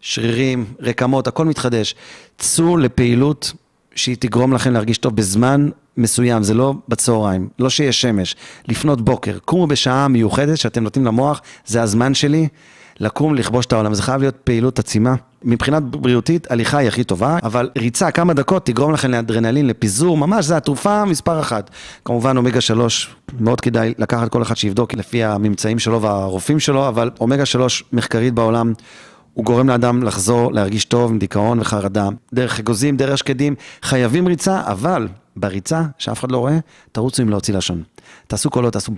[0.00, 1.94] שרירים, רקמות, הכל מתחדש.
[2.38, 3.52] צאו לפעילות
[3.94, 8.36] שהיא תגרום לכם להרגיש טוב בזמן מסוים, זה לא בצהריים, לא שיש שמש,
[8.68, 12.48] לפנות בוקר, קומו בשעה מיוחדת שאתם נותנים למוח, זה הזמן שלי
[13.00, 15.14] לקום, לכבוש את העולם, זה חייב להיות פעילות עצימה.
[15.44, 20.44] מבחינת בריאותית, הליכה היא הכי טובה, אבל ריצה כמה דקות תגרום לכם לאדרנלין, לפיזור, ממש,
[20.44, 21.70] זה התרופה מספר אחת.
[22.04, 27.10] כמובן, אומגה 3, מאוד כדאי לקחת כל אחד שיבדוק לפי הממצאים שלו והרופאים שלו, אבל
[27.20, 28.72] אומגה 3 מחקרית בעולם.
[29.36, 32.08] הוא גורם לאדם לחזור, להרגיש טוב עם דיכאון וחרדה.
[32.34, 36.58] דרך אגוזים, דרך שקדים, חייבים ריצה, אבל בריצה, שאף אחד לא רואה,
[36.92, 37.82] תרוצו עם להוציא לשון.
[38.26, 38.92] תעשו קולות, תעשו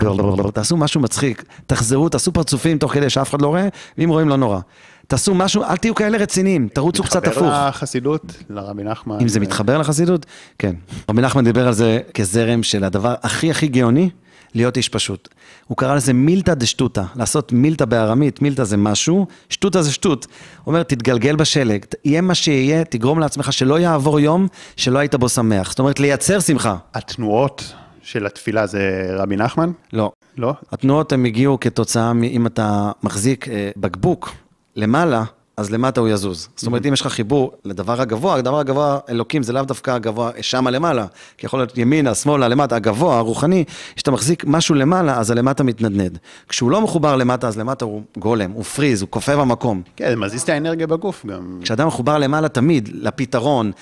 [0.55, 4.37] תעשו משהו מצחיק, תחזרו, תעשו פרצופים תוך כדי שאף אחד לא רואה, ואם רואים לא
[4.37, 4.61] נורא.
[5.07, 7.42] תעשו משהו, אל תהיו כאלה רציניים, תרוצו קצת הפוך.
[7.42, 9.18] מתחבר לחסידות, לרבי נחמן.
[9.20, 10.27] אם זה מתחבר לחסידות,
[10.59, 10.74] כן.
[11.11, 14.11] רבי נחמן דיבר על זה כזרם של הדבר הכי הכי גאוני,
[14.55, 15.29] להיות איש פשוט.
[15.67, 20.27] הוא קרא לזה מילתא דשטותא, לעשות מילתא בארמית, מילתא זה משהו, שטותא זה שטות.
[20.65, 25.29] הוא אומר, תתגלגל בשלג, יהיה מה שיהיה, תגרום לעצמך שלא יעבור יום שלא היית בו
[25.29, 25.71] שמח.
[25.71, 26.77] זאת אומרת, לייצר שמחה.
[26.95, 29.71] התנועות של התפילה זה רבי נחמן?
[29.93, 30.13] לא.
[30.39, 30.55] לא?
[30.73, 34.33] התנועות הן הגיעו כתוצאה, אם אתה מחזיק אה, בקבוק
[34.77, 35.25] למעלה,
[35.59, 36.49] אז למטה הוא יזוז.
[36.57, 40.31] זאת אומרת, אם יש לך חיבור לדבר הגבוה, הדבר הגבוה, אלוקים, זה לאו דווקא הגבוה
[40.40, 41.07] שמה למעלה,
[41.38, 43.64] כי יכול להיות ימינה, שמאלה, למטה, הגבוה, הרוחני,
[43.97, 46.18] כשאתה מחזיק משהו למעלה, אז הלמטה מתנדנד.
[46.49, 49.83] כשהוא לא מחובר למטה, אז למטה הוא גולם, הוא פריז, הוא כופה במקום.
[49.97, 51.59] כן, זה מזיז את האנרגיה בגוף גם.
[51.62, 53.73] כשאדם מחובר למעלה תמיד, לפתרון,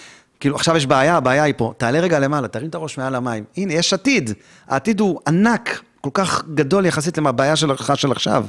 [0.41, 3.45] כאילו עכשיו יש בעיה, הבעיה היא פה, תעלה רגע למעלה, תרים את הראש מעל המים.
[3.57, 4.31] הנה, יש עתיד,
[4.69, 8.47] העתיד הוא ענק, כל כך גדול יחסית לבעיה שלך של עכשיו.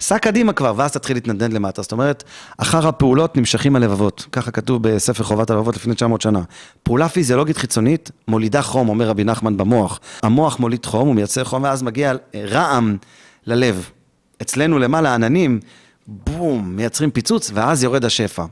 [0.00, 1.82] סע קדימה כבר, ואז תתחיל להתנדנד למטה.
[1.82, 2.24] זאת אומרת,
[2.58, 4.26] אחר הפעולות נמשכים הלבבות.
[4.32, 6.42] ככה כתוב בספר חובת הלבבות לפני 900 שנה.
[6.82, 10.00] פעולה פיזיולוגית חיצונית מולידה חום, אומר רבי נחמן במוח.
[10.22, 12.96] המוח מוליד חום, הוא מייצר חום, ואז מגיע רעם
[13.46, 13.90] ללב.
[14.42, 15.60] אצלנו למעלה עננים,
[16.06, 18.44] בום, מייצרים פיצוץ, ואז יורד השפע.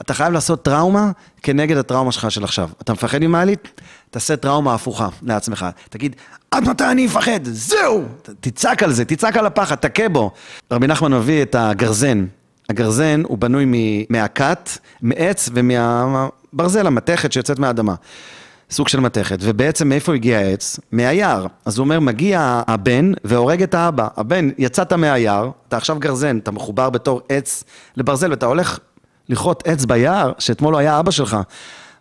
[0.00, 1.10] אתה חייב לעשות טראומה
[1.42, 2.70] כנגד הטראומה שלך של עכשיו.
[2.82, 3.80] אתה מפחד ממעלית?
[4.12, 5.66] תעשה טראומה הפוכה לעצמך.
[5.90, 6.16] תגיד,
[6.50, 7.40] עד מתי אני אפחד?
[7.44, 8.04] זהו!
[8.40, 10.30] תצעק על זה, תצעק על הפחד, תכה בו.
[10.70, 12.26] רבי נחמן מביא את הגרזן.
[12.70, 13.66] הגרזן הוא בנוי
[14.10, 14.70] מהכת,
[15.02, 17.94] מעץ ומהברזל, המתכת שיוצאת מהאדמה.
[18.70, 20.80] סוג של מתכת, ובעצם מאיפה הגיע העץ?
[20.92, 21.46] מהיער.
[21.64, 24.08] אז הוא אומר, מגיע הבן והורג את האבא.
[24.16, 27.64] הבן, יצאת מהיער, אתה עכשיו גרזן, אתה מחובר בתור עץ
[27.96, 28.78] לברזל, ואתה הולך
[29.28, 31.36] לכרות עץ ביער, שאתמול הוא היה אבא שלך.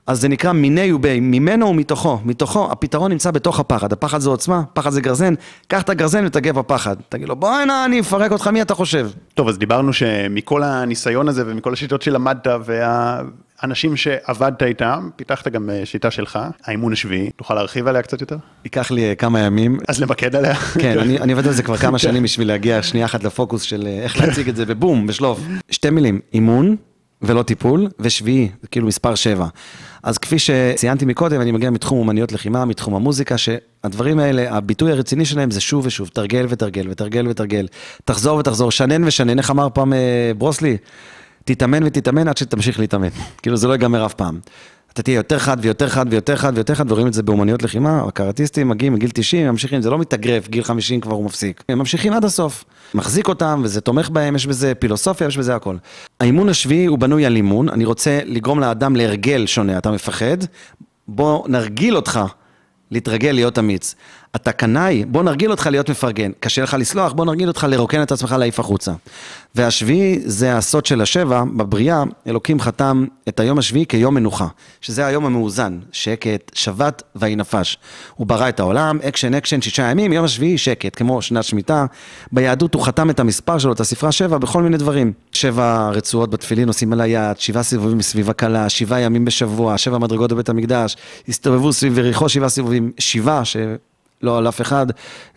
[0.08, 2.20] אז זה נקרא מיני ובי, ממנו ומתוכו.
[2.26, 3.94] מתוכו, הפתרון נמצא בתוך הפחד.
[3.94, 5.34] הפחד זה עוצמה, פחד זה גרזן,
[5.68, 6.96] קח את הגרזן ותגע בפחד.
[7.10, 9.10] תגיד לו, בוא הנה, אני אפרק אותך, מי אתה חושב?
[9.34, 15.86] טוב, אז דיברנו שמכל הניסיון הזה ומכל השיטות שלמדת והאנשים שעבדת איתם, פיתחת גם אה,
[15.86, 17.30] שיטה שלך, האימון השביעי.
[17.36, 18.38] תוכל להרחיב עליה קצת יותר?
[18.64, 19.78] ייקח לי אה, כמה ימים.
[19.88, 20.56] אז למקד עליה.
[20.56, 23.88] כן, אני, אני עובד על זה כבר כמה שנים בשביל להגיע שנייה אחת לפוקוס של
[23.88, 25.40] אה, איך להציג את זה בבום, בשלוף.
[25.70, 26.76] שתי מילים, אימון
[27.24, 29.48] ולא טיפול, ושביעי, כאילו מספר שבע.
[30.04, 35.26] אז כפי שציינתי מקודם, אני מגיע מתחום אומניות לחימה, מתחום המוזיקה, שהדברים האלה, הביטוי הרציני
[35.26, 37.68] שלהם זה שוב ושוב, תרגל ותרגל ותרגל ותרגל,
[38.06, 40.78] תחזור ותחזור, שנן ושנן, איך אמר פעם אה, ברוסלי?
[41.46, 43.08] תתאמן ותתאמן עד שתמשיך להתאמן.
[43.42, 44.40] כאילו זה לא ייגמר אף פעם.
[44.94, 48.04] אתה תהיה יותר חד ויותר חד ויותר חד ויותר חד, ורואים את זה באומנויות לחימה,
[48.08, 51.64] הקראטיסטים מגיעים מגיל 90, ממשיכים, זה לא מתאגרף, גיל 50 כבר הוא מפסיק.
[51.70, 52.66] הם ממשיכים עד הסוף.
[52.94, 55.76] מחזיק אותם, וזה תומך בהם, יש בזה פילוסופיה, יש בזה הכל.
[56.20, 60.38] האימון השביעי הוא בנוי על אימון, אני רוצה לגרום לאדם להרגל שונה, אתה מפחד,
[61.08, 62.20] בוא נרגיל אותך
[62.92, 63.96] להתרגל להיות אמיץ.
[64.36, 66.32] אתה קנאי, בוא נרגיל אותך להיות מפרגן.
[66.40, 68.92] קשה לך לסלוח, בוא נרגיל אותך לרוקן את עצמך להעיף החוצה.
[69.56, 74.48] והשביעי זה הסוד של השבע, בבריאה, אלוקים חתם את היום השביעי כיום מנוחה,
[74.82, 77.78] שזה היום המאוזן, שקט, שבת ויהי נפש.
[78.16, 81.86] הוא ברא את העולם, אקשן אקשן, שישה ימים, יום השביעי שקט, כמו שנת שמיטה.
[82.32, 85.14] ביהדות הוא חתם את המספר שלו, את הספרה שבע, בכל מיני דברים.
[85.32, 90.32] שבע רצועות בתפילין עושים על היד, שבעה סיבובים מסביב הכלה, שבעה ימים בשבוע, שבע מדרגות
[90.32, 93.58] בבית המקדש, הסתובבו סביב יריחו שבעה סיבובים, שבעה, ש...
[94.24, 94.86] לא על אף אחד,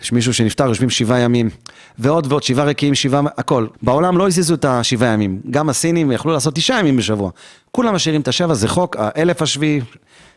[0.03, 1.51] יש מישהו שנפטר, יושבים שבעה ימים,
[1.99, 3.67] ועוד ועוד, שבעה רקיעים, שבעה, הכל.
[3.83, 7.31] בעולם לא הזיזו את השבעה ימים, גם הסינים יכלו לעשות תשעה ימים בשבוע.
[7.71, 9.81] כולם משאירים את השבע, זה חוק, האלף השביעי,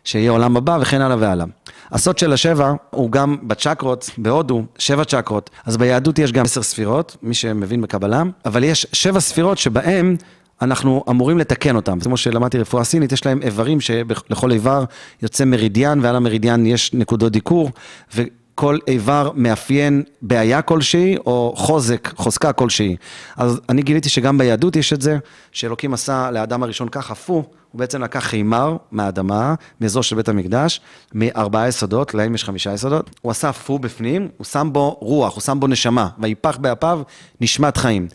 [0.04, 1.46] שיהיה עולם הבא וכן הלאה והלאה.
[1.92, 5.50] הסוד של השבע הוא גם בצ'קרות, בהודו, שבע צ'קרות.
[5.66, 10.16] אז ביהדות יש גם עשר ספירות, מי שמבין בקבלה, אבל יש שבע ספירות שבהן
[10.62, 12.00] אנחנו אמורים לתקן אותם.
[12.00, 14.84] כמו שלמדתי רפואה סינית, יש להם איברים שלכל איבר
[15.22, 17.72] יוצא מרידיאן, ועל המרידיאן יש נקודות דיקור,
[18.16, 22.96] וכל איבר מאפיין בעיה כלשהי, או חוזק, חוזקה כלשהי.
[23.36, 25.18] אז אני גיליתי שגם ביהדות יש את זה,
[25.52, 30.82] שאלוקים עשה לאדם הראשון ככה, פו, הוא בעצם לקח חימר מהאדמה, מאזור של בית המקדש,
[31.14, 35.42] מארבעה יסודות, להם יש חמישה יסודות, הוא עשה פו בפנים, הוא שם בו רוח, הוא
[35.42, 37.02] שם בו נשמה, ויפח באפיו
[37.42, 38.08] נשמת חיים.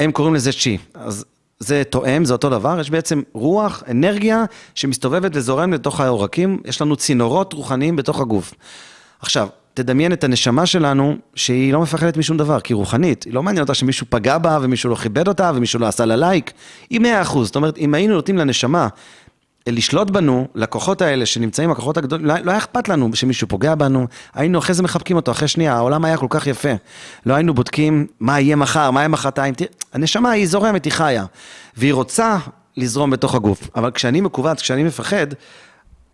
[0.00, 0.78] הם קוראים לזה צ'י.
[0.94, 1.24] אז
[1.62, 4.44] זה תואם, זה אותו דבר, יש בעצם רוח, אנרגיה,
[4.74, 8.54] שמסתובבת וזורמת לתוך העורקים, יש לנו צינורות רוחניים בתוך הגוף.
[9.20, 13.42] עכשיו, תדמיין את הנשמה שלנו, שהיא לא מפחדת משום דבר, כי היא רוחנית, היא לא
[13.42, 16.52] מעניין אותה שמישהו פגע בה, ומישהו לא כיבד אותה, ומישהו לא עשה לה לייק,
[16.90, 17.46] היא מאה אחוז.
[17.46, 18.88] זאת אומרת, אם היינו נותנים לנשמה
[19.66, 24.06] לשלוט בנו, לכוחות האלה שנמצאים, הכוחות הגדולים, לא, לא היה אכפת לנו שמישהו פוגע בנו,
[24.34, 26.72] היינו אחרי זה מחבקים אותו, אחרי שנייה, העולם היה כל כך יפה.
[27.26, 29.54] לא היינו בודקים מה יהיה מחר, מה יהיה מחרתיים,
[29.92, 31.24] הנשמה היא זורמת, היא חיה,
[31.76, 32.36] והיא רוצה
[32.76, 35.26] לזרום בתוך הגוף, אבל כשאני מכווץ, כשאני מפחד,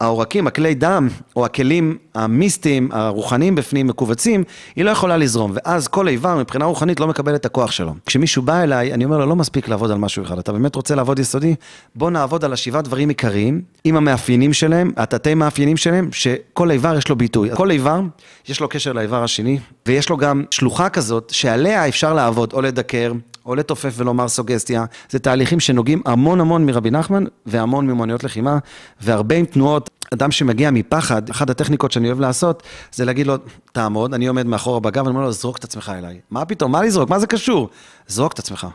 [0.00, 4.44] העורקים, הכלי דם, או הכלים המיסטיים, הרוחניים בפנים, מכווצים,
[4.76, 7.94] היא לא יכולה לזרום, ואז כל איבר מבחינה רוחנית לא מקבל את הכוח שלו.
[8.06, 10.94] כשמישהו בא אליי, אני אומר לו, לא מספיק לעבוד על משהו אחד, אתה באמת רוצה
[10.94, 11.54] לעבוד יסודי?
[11.94, 17.08] בוא נעבוד על השבעה דברים עיקריים, עם המאפיינים שלהם, התתי מאפיינים שלהם, שכל איבר יש
[17.08, 17.50] לו ביטוי.
[17.54, 18.00] כל איבר,
[18.48, 19.58] יש לו קשר לאיבר השני,
[19.88, 23.12] ויש לו גם שלוחה כזאת, שעליה אפשר לעבוד, או לדקר,
[23.46, 28.58] או לתופף ולומר סוגסטיה, זה תהליכים שנוגעים המון המון מרבי נחמן והמון ממוניות לחימה,
[29.00, 29.90] והרבה עם תנועות.
[30.14, 32.62] אדם שמגיע מפחד, אחת הטכניקות שאני אוהב לעשות,
[32.92, 33.34] זה להגיד לו,
[33.72, 36.20] תעמוד, אני עומד מאחורה בגב, אני אומר לו, זרוק את עצמך אליי.
[36.30, 37.68] מה פתאום, מה לזרוק, מה זה קשור?
[38.06, 38.66] זרוק את עצמך.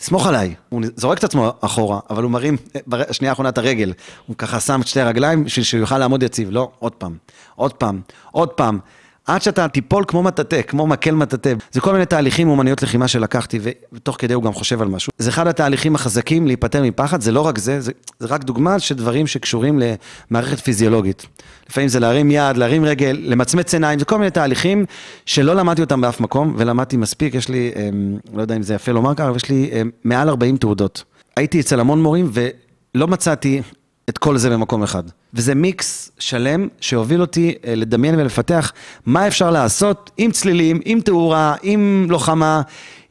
[0.00, 0.54] סמוך עליי.
[0.68, 2.56] הוא זורק את עצמו אחורה, אבל הוא מרים
[2.86, 3.92] בשנייה האחרונה את הרגל.
[4.26, 6.48] הוא ככה שם את שתי הרגליים בשביל שהוא יוכל לעמוד יציב.
[6.50, 7.16] לא, עוד פעם,
[7.54, 8.78] עוד פעם, עוד פעם.
[9.26, 11.54] עד שאתה תיפול כמו מטאטא, כמו מקל מטאטא.
[11.72, 13.58] זה כל מיני תהליכים אומנויות לחימה שלקחתי,
[13.92, 15.12] ותוך כדי הוא גם חושב על משהו.
[15.18, 18.94] זה אחד התהליכים החזקים להיפטר מפחד, זה לא רק זה, זה, זה רק דוגמה של
[18.94, 19.80] דברים שקשורים
[20.30, 21.26] למערכת פיזיולוגית.
[21.70, 24.84] לפעמים זה להרים יד, להרים רגל, למצמץ עיניים, זה כל מיני תהליכים
[25.26, 28.92] שלא למדתי אותם באף מקום, ולמדתי מספיק, יש לי, אמ, לא יודע אם זה יפה
[28.92, 31.04] לומר ככה, אבל יש לי אמ, מעל 40 תעודות.
[31.36, 33.62] הייתי אצל המון מורים ולא מצאתי
[34.08, 35.02] את כל זה במקום אחד.
[35.34, 38.72] וזה מיקס שלם שהוביל אותי אה, לדמיין ולפתח
[39.06, 42.62] מה אפשר לעשות עם צלילים, עם תאורה, עם לוחמה,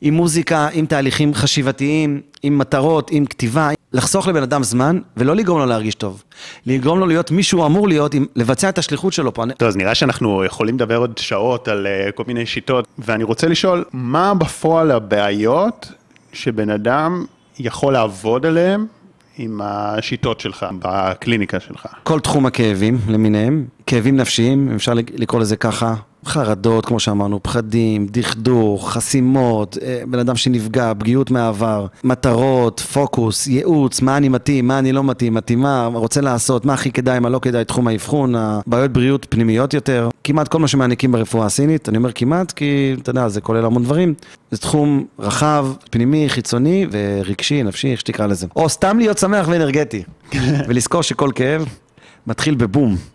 [0.01, 3.69] עם מוזיקה, עם תהליכים חשיבתיים, עם מטרות, עם כתיבה.
[3.93, 6.23] לחסוך לבן אדם זמן ולא לגרום לו להרגיש טוב.
[6.65, 9.43] לגרום לו להיות מי שהוא אמור להיות, עם, לבצע את השליחות שלו פה.
[9.57, 13.47] טוב, אז נראה שאנחנו יכולים לדבר עוד שעות על uh, כל מיני שיטות, ואני רוצה
[13.47, 15.91] לשאול, מה בפועל הבעיות
[16.33, 17.25] שבן אדם
[17.59, 18.85] יכול לעבוד עליהן
[19.41, 21.87] עם השיטות שלך, בקליניקה שלך.
[22.03, 28.07] כל תחום הכאבים למיניהם, כאבים נפשיים, אם אפשר לקרוא לזה ככה, חרדות, כמו שאמרנו, פחדים,
[28.11, 34.79] דכדוך, חסימות, אה, בן אדם שנפגע, פגיעות מהעבר, מטרות, פוקוס, ייעוץ, מה אני מתאים, מה
[34.79, 38.35] אני לא מתאים, מתאימה, רוצה לעשות, מה הכי כדאי, מה לא כדאי, תחום האבחון,
[38.67, 43.09] בעיות בריאות פנימיות יותר, כמעט כל מה שמעניקים ברפואה הסינית, אני אומר כמעט כי, אתה
[43.09, 44.13] יודע, זה כולל המון דברים,
[44.51, 48.47] זה תחום רחב, פנימי, חיצוני ורגשי, נפשי, איך שתקרא לזה.
[48.55, 50.03] או סתם להיות שמח ואנרגטי,
[50.67, 51.65] ולזכור שכל כאב
[52.27, 53.10] מתחיל בבום.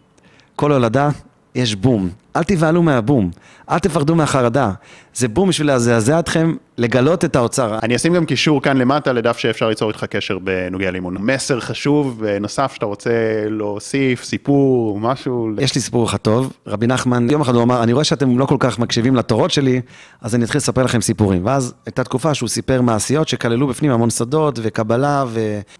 [0.56, 1.08] כל הולדה,
[1.54, 2.08] יש בום.
[2.36, 3.30] אל תבהלו מהבום,
[3.70, 4.70] אל תפחדו מהחרדה.
[5.14, 7.78] זה בום בשביל לזעזע אתכם, לגלות את האוצר.
[7.82, 11.16] אני אשים גם קישור כאן למטה לדף שאפשר ליצור איתך קשר בנוגע לאימון.
[11.20, 13.10] מסר חשוב נוסף שאתה רוצה
[13.50, 15.50] להוסיף, סיפור, משהו.
[15.58, 16.52] יש לי סיפור אחד טוב.
[16.66, 19.80] רבי נחמן, יום אחד הוא אמר, אני רואה שאתם לא כל כך מקשיבים לתורות שלי,
[20.20, 21.46] אז אני אתחיל לספר לכם סיפורים.
[21.46, 25.24] ואז הייתה תקופה שהוא סיפר מעשיות שכללו בפנים המון שדות וקבלה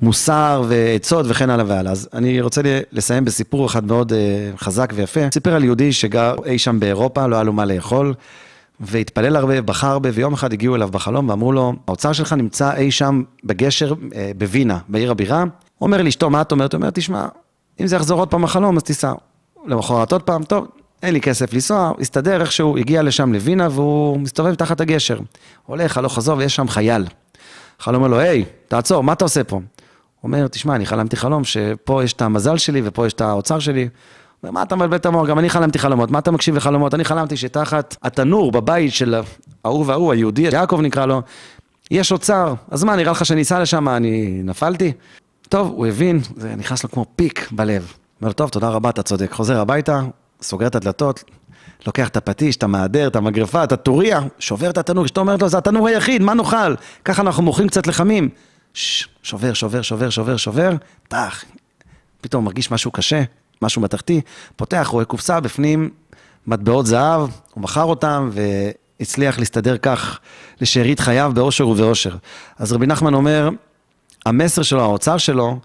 [0.03, 1.93] ומוסר ועצות וכן הלאה והלאה.
[1.93, 2.61] אז אני רוצה
[2.93, 5.21] לסיים בסיפור אחד מאוד uh, חזק ויפה.
[5.35, 8.15] סיפר על יהודי שגר אי שם באירופה, לא היה לו מה לאכול.
[8.81, 12.91] והתפלל הרבה, בכה הרבה, ויום אחד הגיעו אליו בחלום ואמרו לו, האוצר שלך נמצא אי
[12.91, 15.45] שם בגשר אה, בווינה, בעיר הבירה.
[15.81, 16.73] אומר לאשתו, מה את אומרת?
[16.73, 17.27] הוא אומר, תשמע,
[17.81, 19.13] אם זה יחזור עוד פעם החלום, אז תיסע.
[19.67, 20.67] למחרת עוד פעם, טוב,
[21.03, 25.19] אין לי כסף לנסוע, הסתדר איכשהו, הגיע לשם לווינה והוא מסתובב תחת הגשר.
[25.67, 27.07] הולך, הלוך חזור, ויש שם חייל.
[27.79, 29.57] חלום אומר לו, היי, תעצור, מה אתה עושה פה?
[29.57, 29.63] הוא
[30.23, 33.89] אומר, תשמע, אני חלמתי חלום שפה יש את המזל שלי ופה יש את האוצר שלי.
[34.43, 35.29] מה אתה מבלבל את המוח?
[35.29, 36.11] גם אני חלמתי חלומות.
[36.11, 36.95] מה אתה מקשיב לחלומות?
[36.95, 39.21] אני חלמתי שתחת התנור בבית של
[39.65, 41.23] ההוא וההוא, היהודי, יעקב נקרא לו,
[41.91, 42.55] יש אוצר.
[42.71, 44.93] אז מה, נראה לך שאני אסע לשם, אני נפלתי?
[45.49, 47.93] טוב, הוא הבין, זה נכנס לו כמו פיק בלב.
[48.21, 49.33] אומר לו, טוב, תודה רבה, אתה צודק.
[49.33, 50.01] חוזר הביתה,
[50.43, 51.25] סוגר את הדלתות,
[51.87, 55.49] לוקח את הפטיש, את המעדר, את המגרפה, את הטוריה, שובר את התנור, אשתו אומרת לו,
[55.49, 56.75] זה התנור היחיד, מה נאכל?
[57.05, 58.29] ככה אנחנו מוכרים קצת לחמים.
[58.75, 60.73] שובר, שובר, שובר, שובר, שובר,
[61.09, 61.45] טח.
[62.21, 63.23] פתאום מרגיש משהו קשה,
[63.63, 64.21] משהו מתכתי,
[64.57, 65.91] פותח, רואה קופסה, בפנים
[66.47, 70.19] מטבעות זהב, הוא מכר אותם והצליח להסתדר כך
[70.61, 72.17] לשארית חייו באושר ובאושר.
[72.59, 73.51] אז רבי נחמן אומר,
[74.27, 75.59] המסר שלו, האוצר שלו,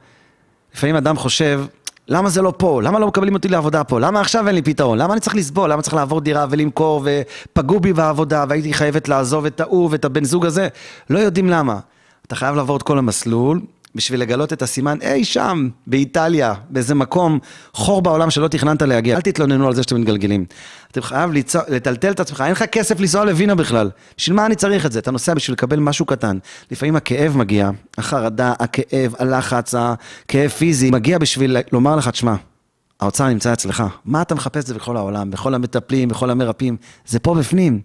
[0.76, 1.66] לפעמים אדם חושב,
[2.08, 2.82] למה זה לא פה?
[2.82, 4.00] למה לא מקבלים אותי לעבודה פה?
[4.00, 4.98] למה עכשיו אין לי פתרון?
[4.98, 5.72] למה אני צריך לסבול?
[5.72, 10.24] למה צריך לעבור דירה ולמכור ופגעו בי בעבודה והייתי חייבת לעזוב את ההוא ואת הבן
[10.24, 10.68] זוג הזה?
[11.10, 11.80] לא יודעים למה.
[12.28, 13.62] אתה חייב לעבור את כל המסלול,
[13.96, 17.40] בשביל לגלות את הסימן אי שם, באיטליה, באיזה מקום,
[17.74, 19.16] חור בעולם שלא תכננת להגיע.
[19.16, 20.46] אל תתלוננו על זה שאתם מתגלגלים.
[20.92, 23.90] אתה חייב ליצור, לטלטל את עצמך, אין לך כסף לנסוע לווינה בכלל.
[24.18, 25.00] בשביל מה אני צריך את זה?
[25.00, 26.38] אתה נוסע בשביל לקבל משהו קטן.
[26.72, 32.36] לפעמים הכאב מגיע, החרדה, הכאב, הלחץ, הכאב פיזי, מגיע בשביל לומר לך, תשמע,
[33.00, 33.84] האוצר נמצא אצלך.
[34.06, 36.78] מה אתה מחפש זה בכל העולם, בכל המטפלים, בכל המרפאים?
[37.06, 37.82] זה פה בפנים.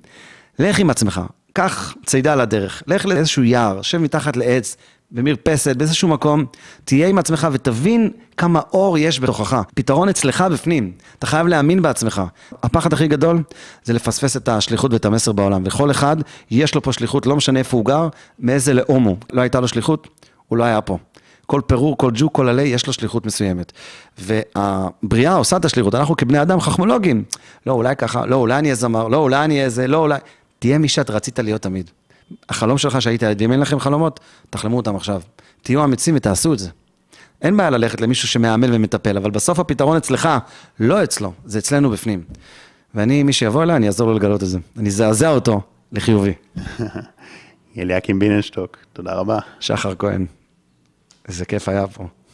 [0.58, 1.20] לך עם עצמך,
[1.52, 4.76] קח צידה לדרך, לך לאיזשהו יער, שב מתחת לעץ,
[5.10, 6.44] במרפסת, באיזשהו מקום,
[6.84, 9.62] תהיה עם עצמך ותבין כמה אור יש בתוכך.
[9.74, 12.22] פתרון אצלך בפנים, אתה חייב להאמין בעצמך.
[12.62, 13.42] הפחד הכי גדול
[13.84, 16.16] זה לפספס את השליחות ואת המסר בעולם, וכל אחד
[16.50, 19.16] יש לו פה שליחות, לא משנה איפה הוא גר, מאיזה לאום הוא.
[19.32, 20.08] לא הייתה לו שליחות,
[20.48, 20.98] הוא לא היה פה.
[21.46, 23.72] כל פירור, כל ג'וק, כל עלי, יש לו שליחות מסוימת.
[24.18, 27.24] והבריאה עושה את השליחות, אנחנו כבני אדם חכמולוגים.
[27.66, 30.18] לא, אולי ככה, לא, אולי אני אהיה זמר, לא, אולי אני אהיה זה, לא, אולי...
[30.58, 31.90] תהיה מי שאת רצית להיות תמיד.
[32.48, 34.20] החלום שלך שהיית ילד, אם אין לכם חלומות,
[34.50, 35.20] תחלמו אותם עכשיו.
[35.62, 36.70] תהיו אמיצים ותעשו את זה.
[37.42, 40.28] אין בעיה ללכת למישהו שמאמן ומטפל, אבל בסוף הפתרון אצלך,
[40.80, 42.22] לא אצלו, זה אצלנו בפנים.
[42.94, 44.58] ואני, מי שיבוא אליי, אני אעזור לו לגלות את זה.
[44.76, 45.60] אני אזעזע אותו
[45.92, 46.32] לחיובי.
[47.78, 49.38] אליקים ביננשטוק, תודה רבה.
[49.60, 50.26] שחר כהן,
[51.28, 52.06] איזה כיף היה פה.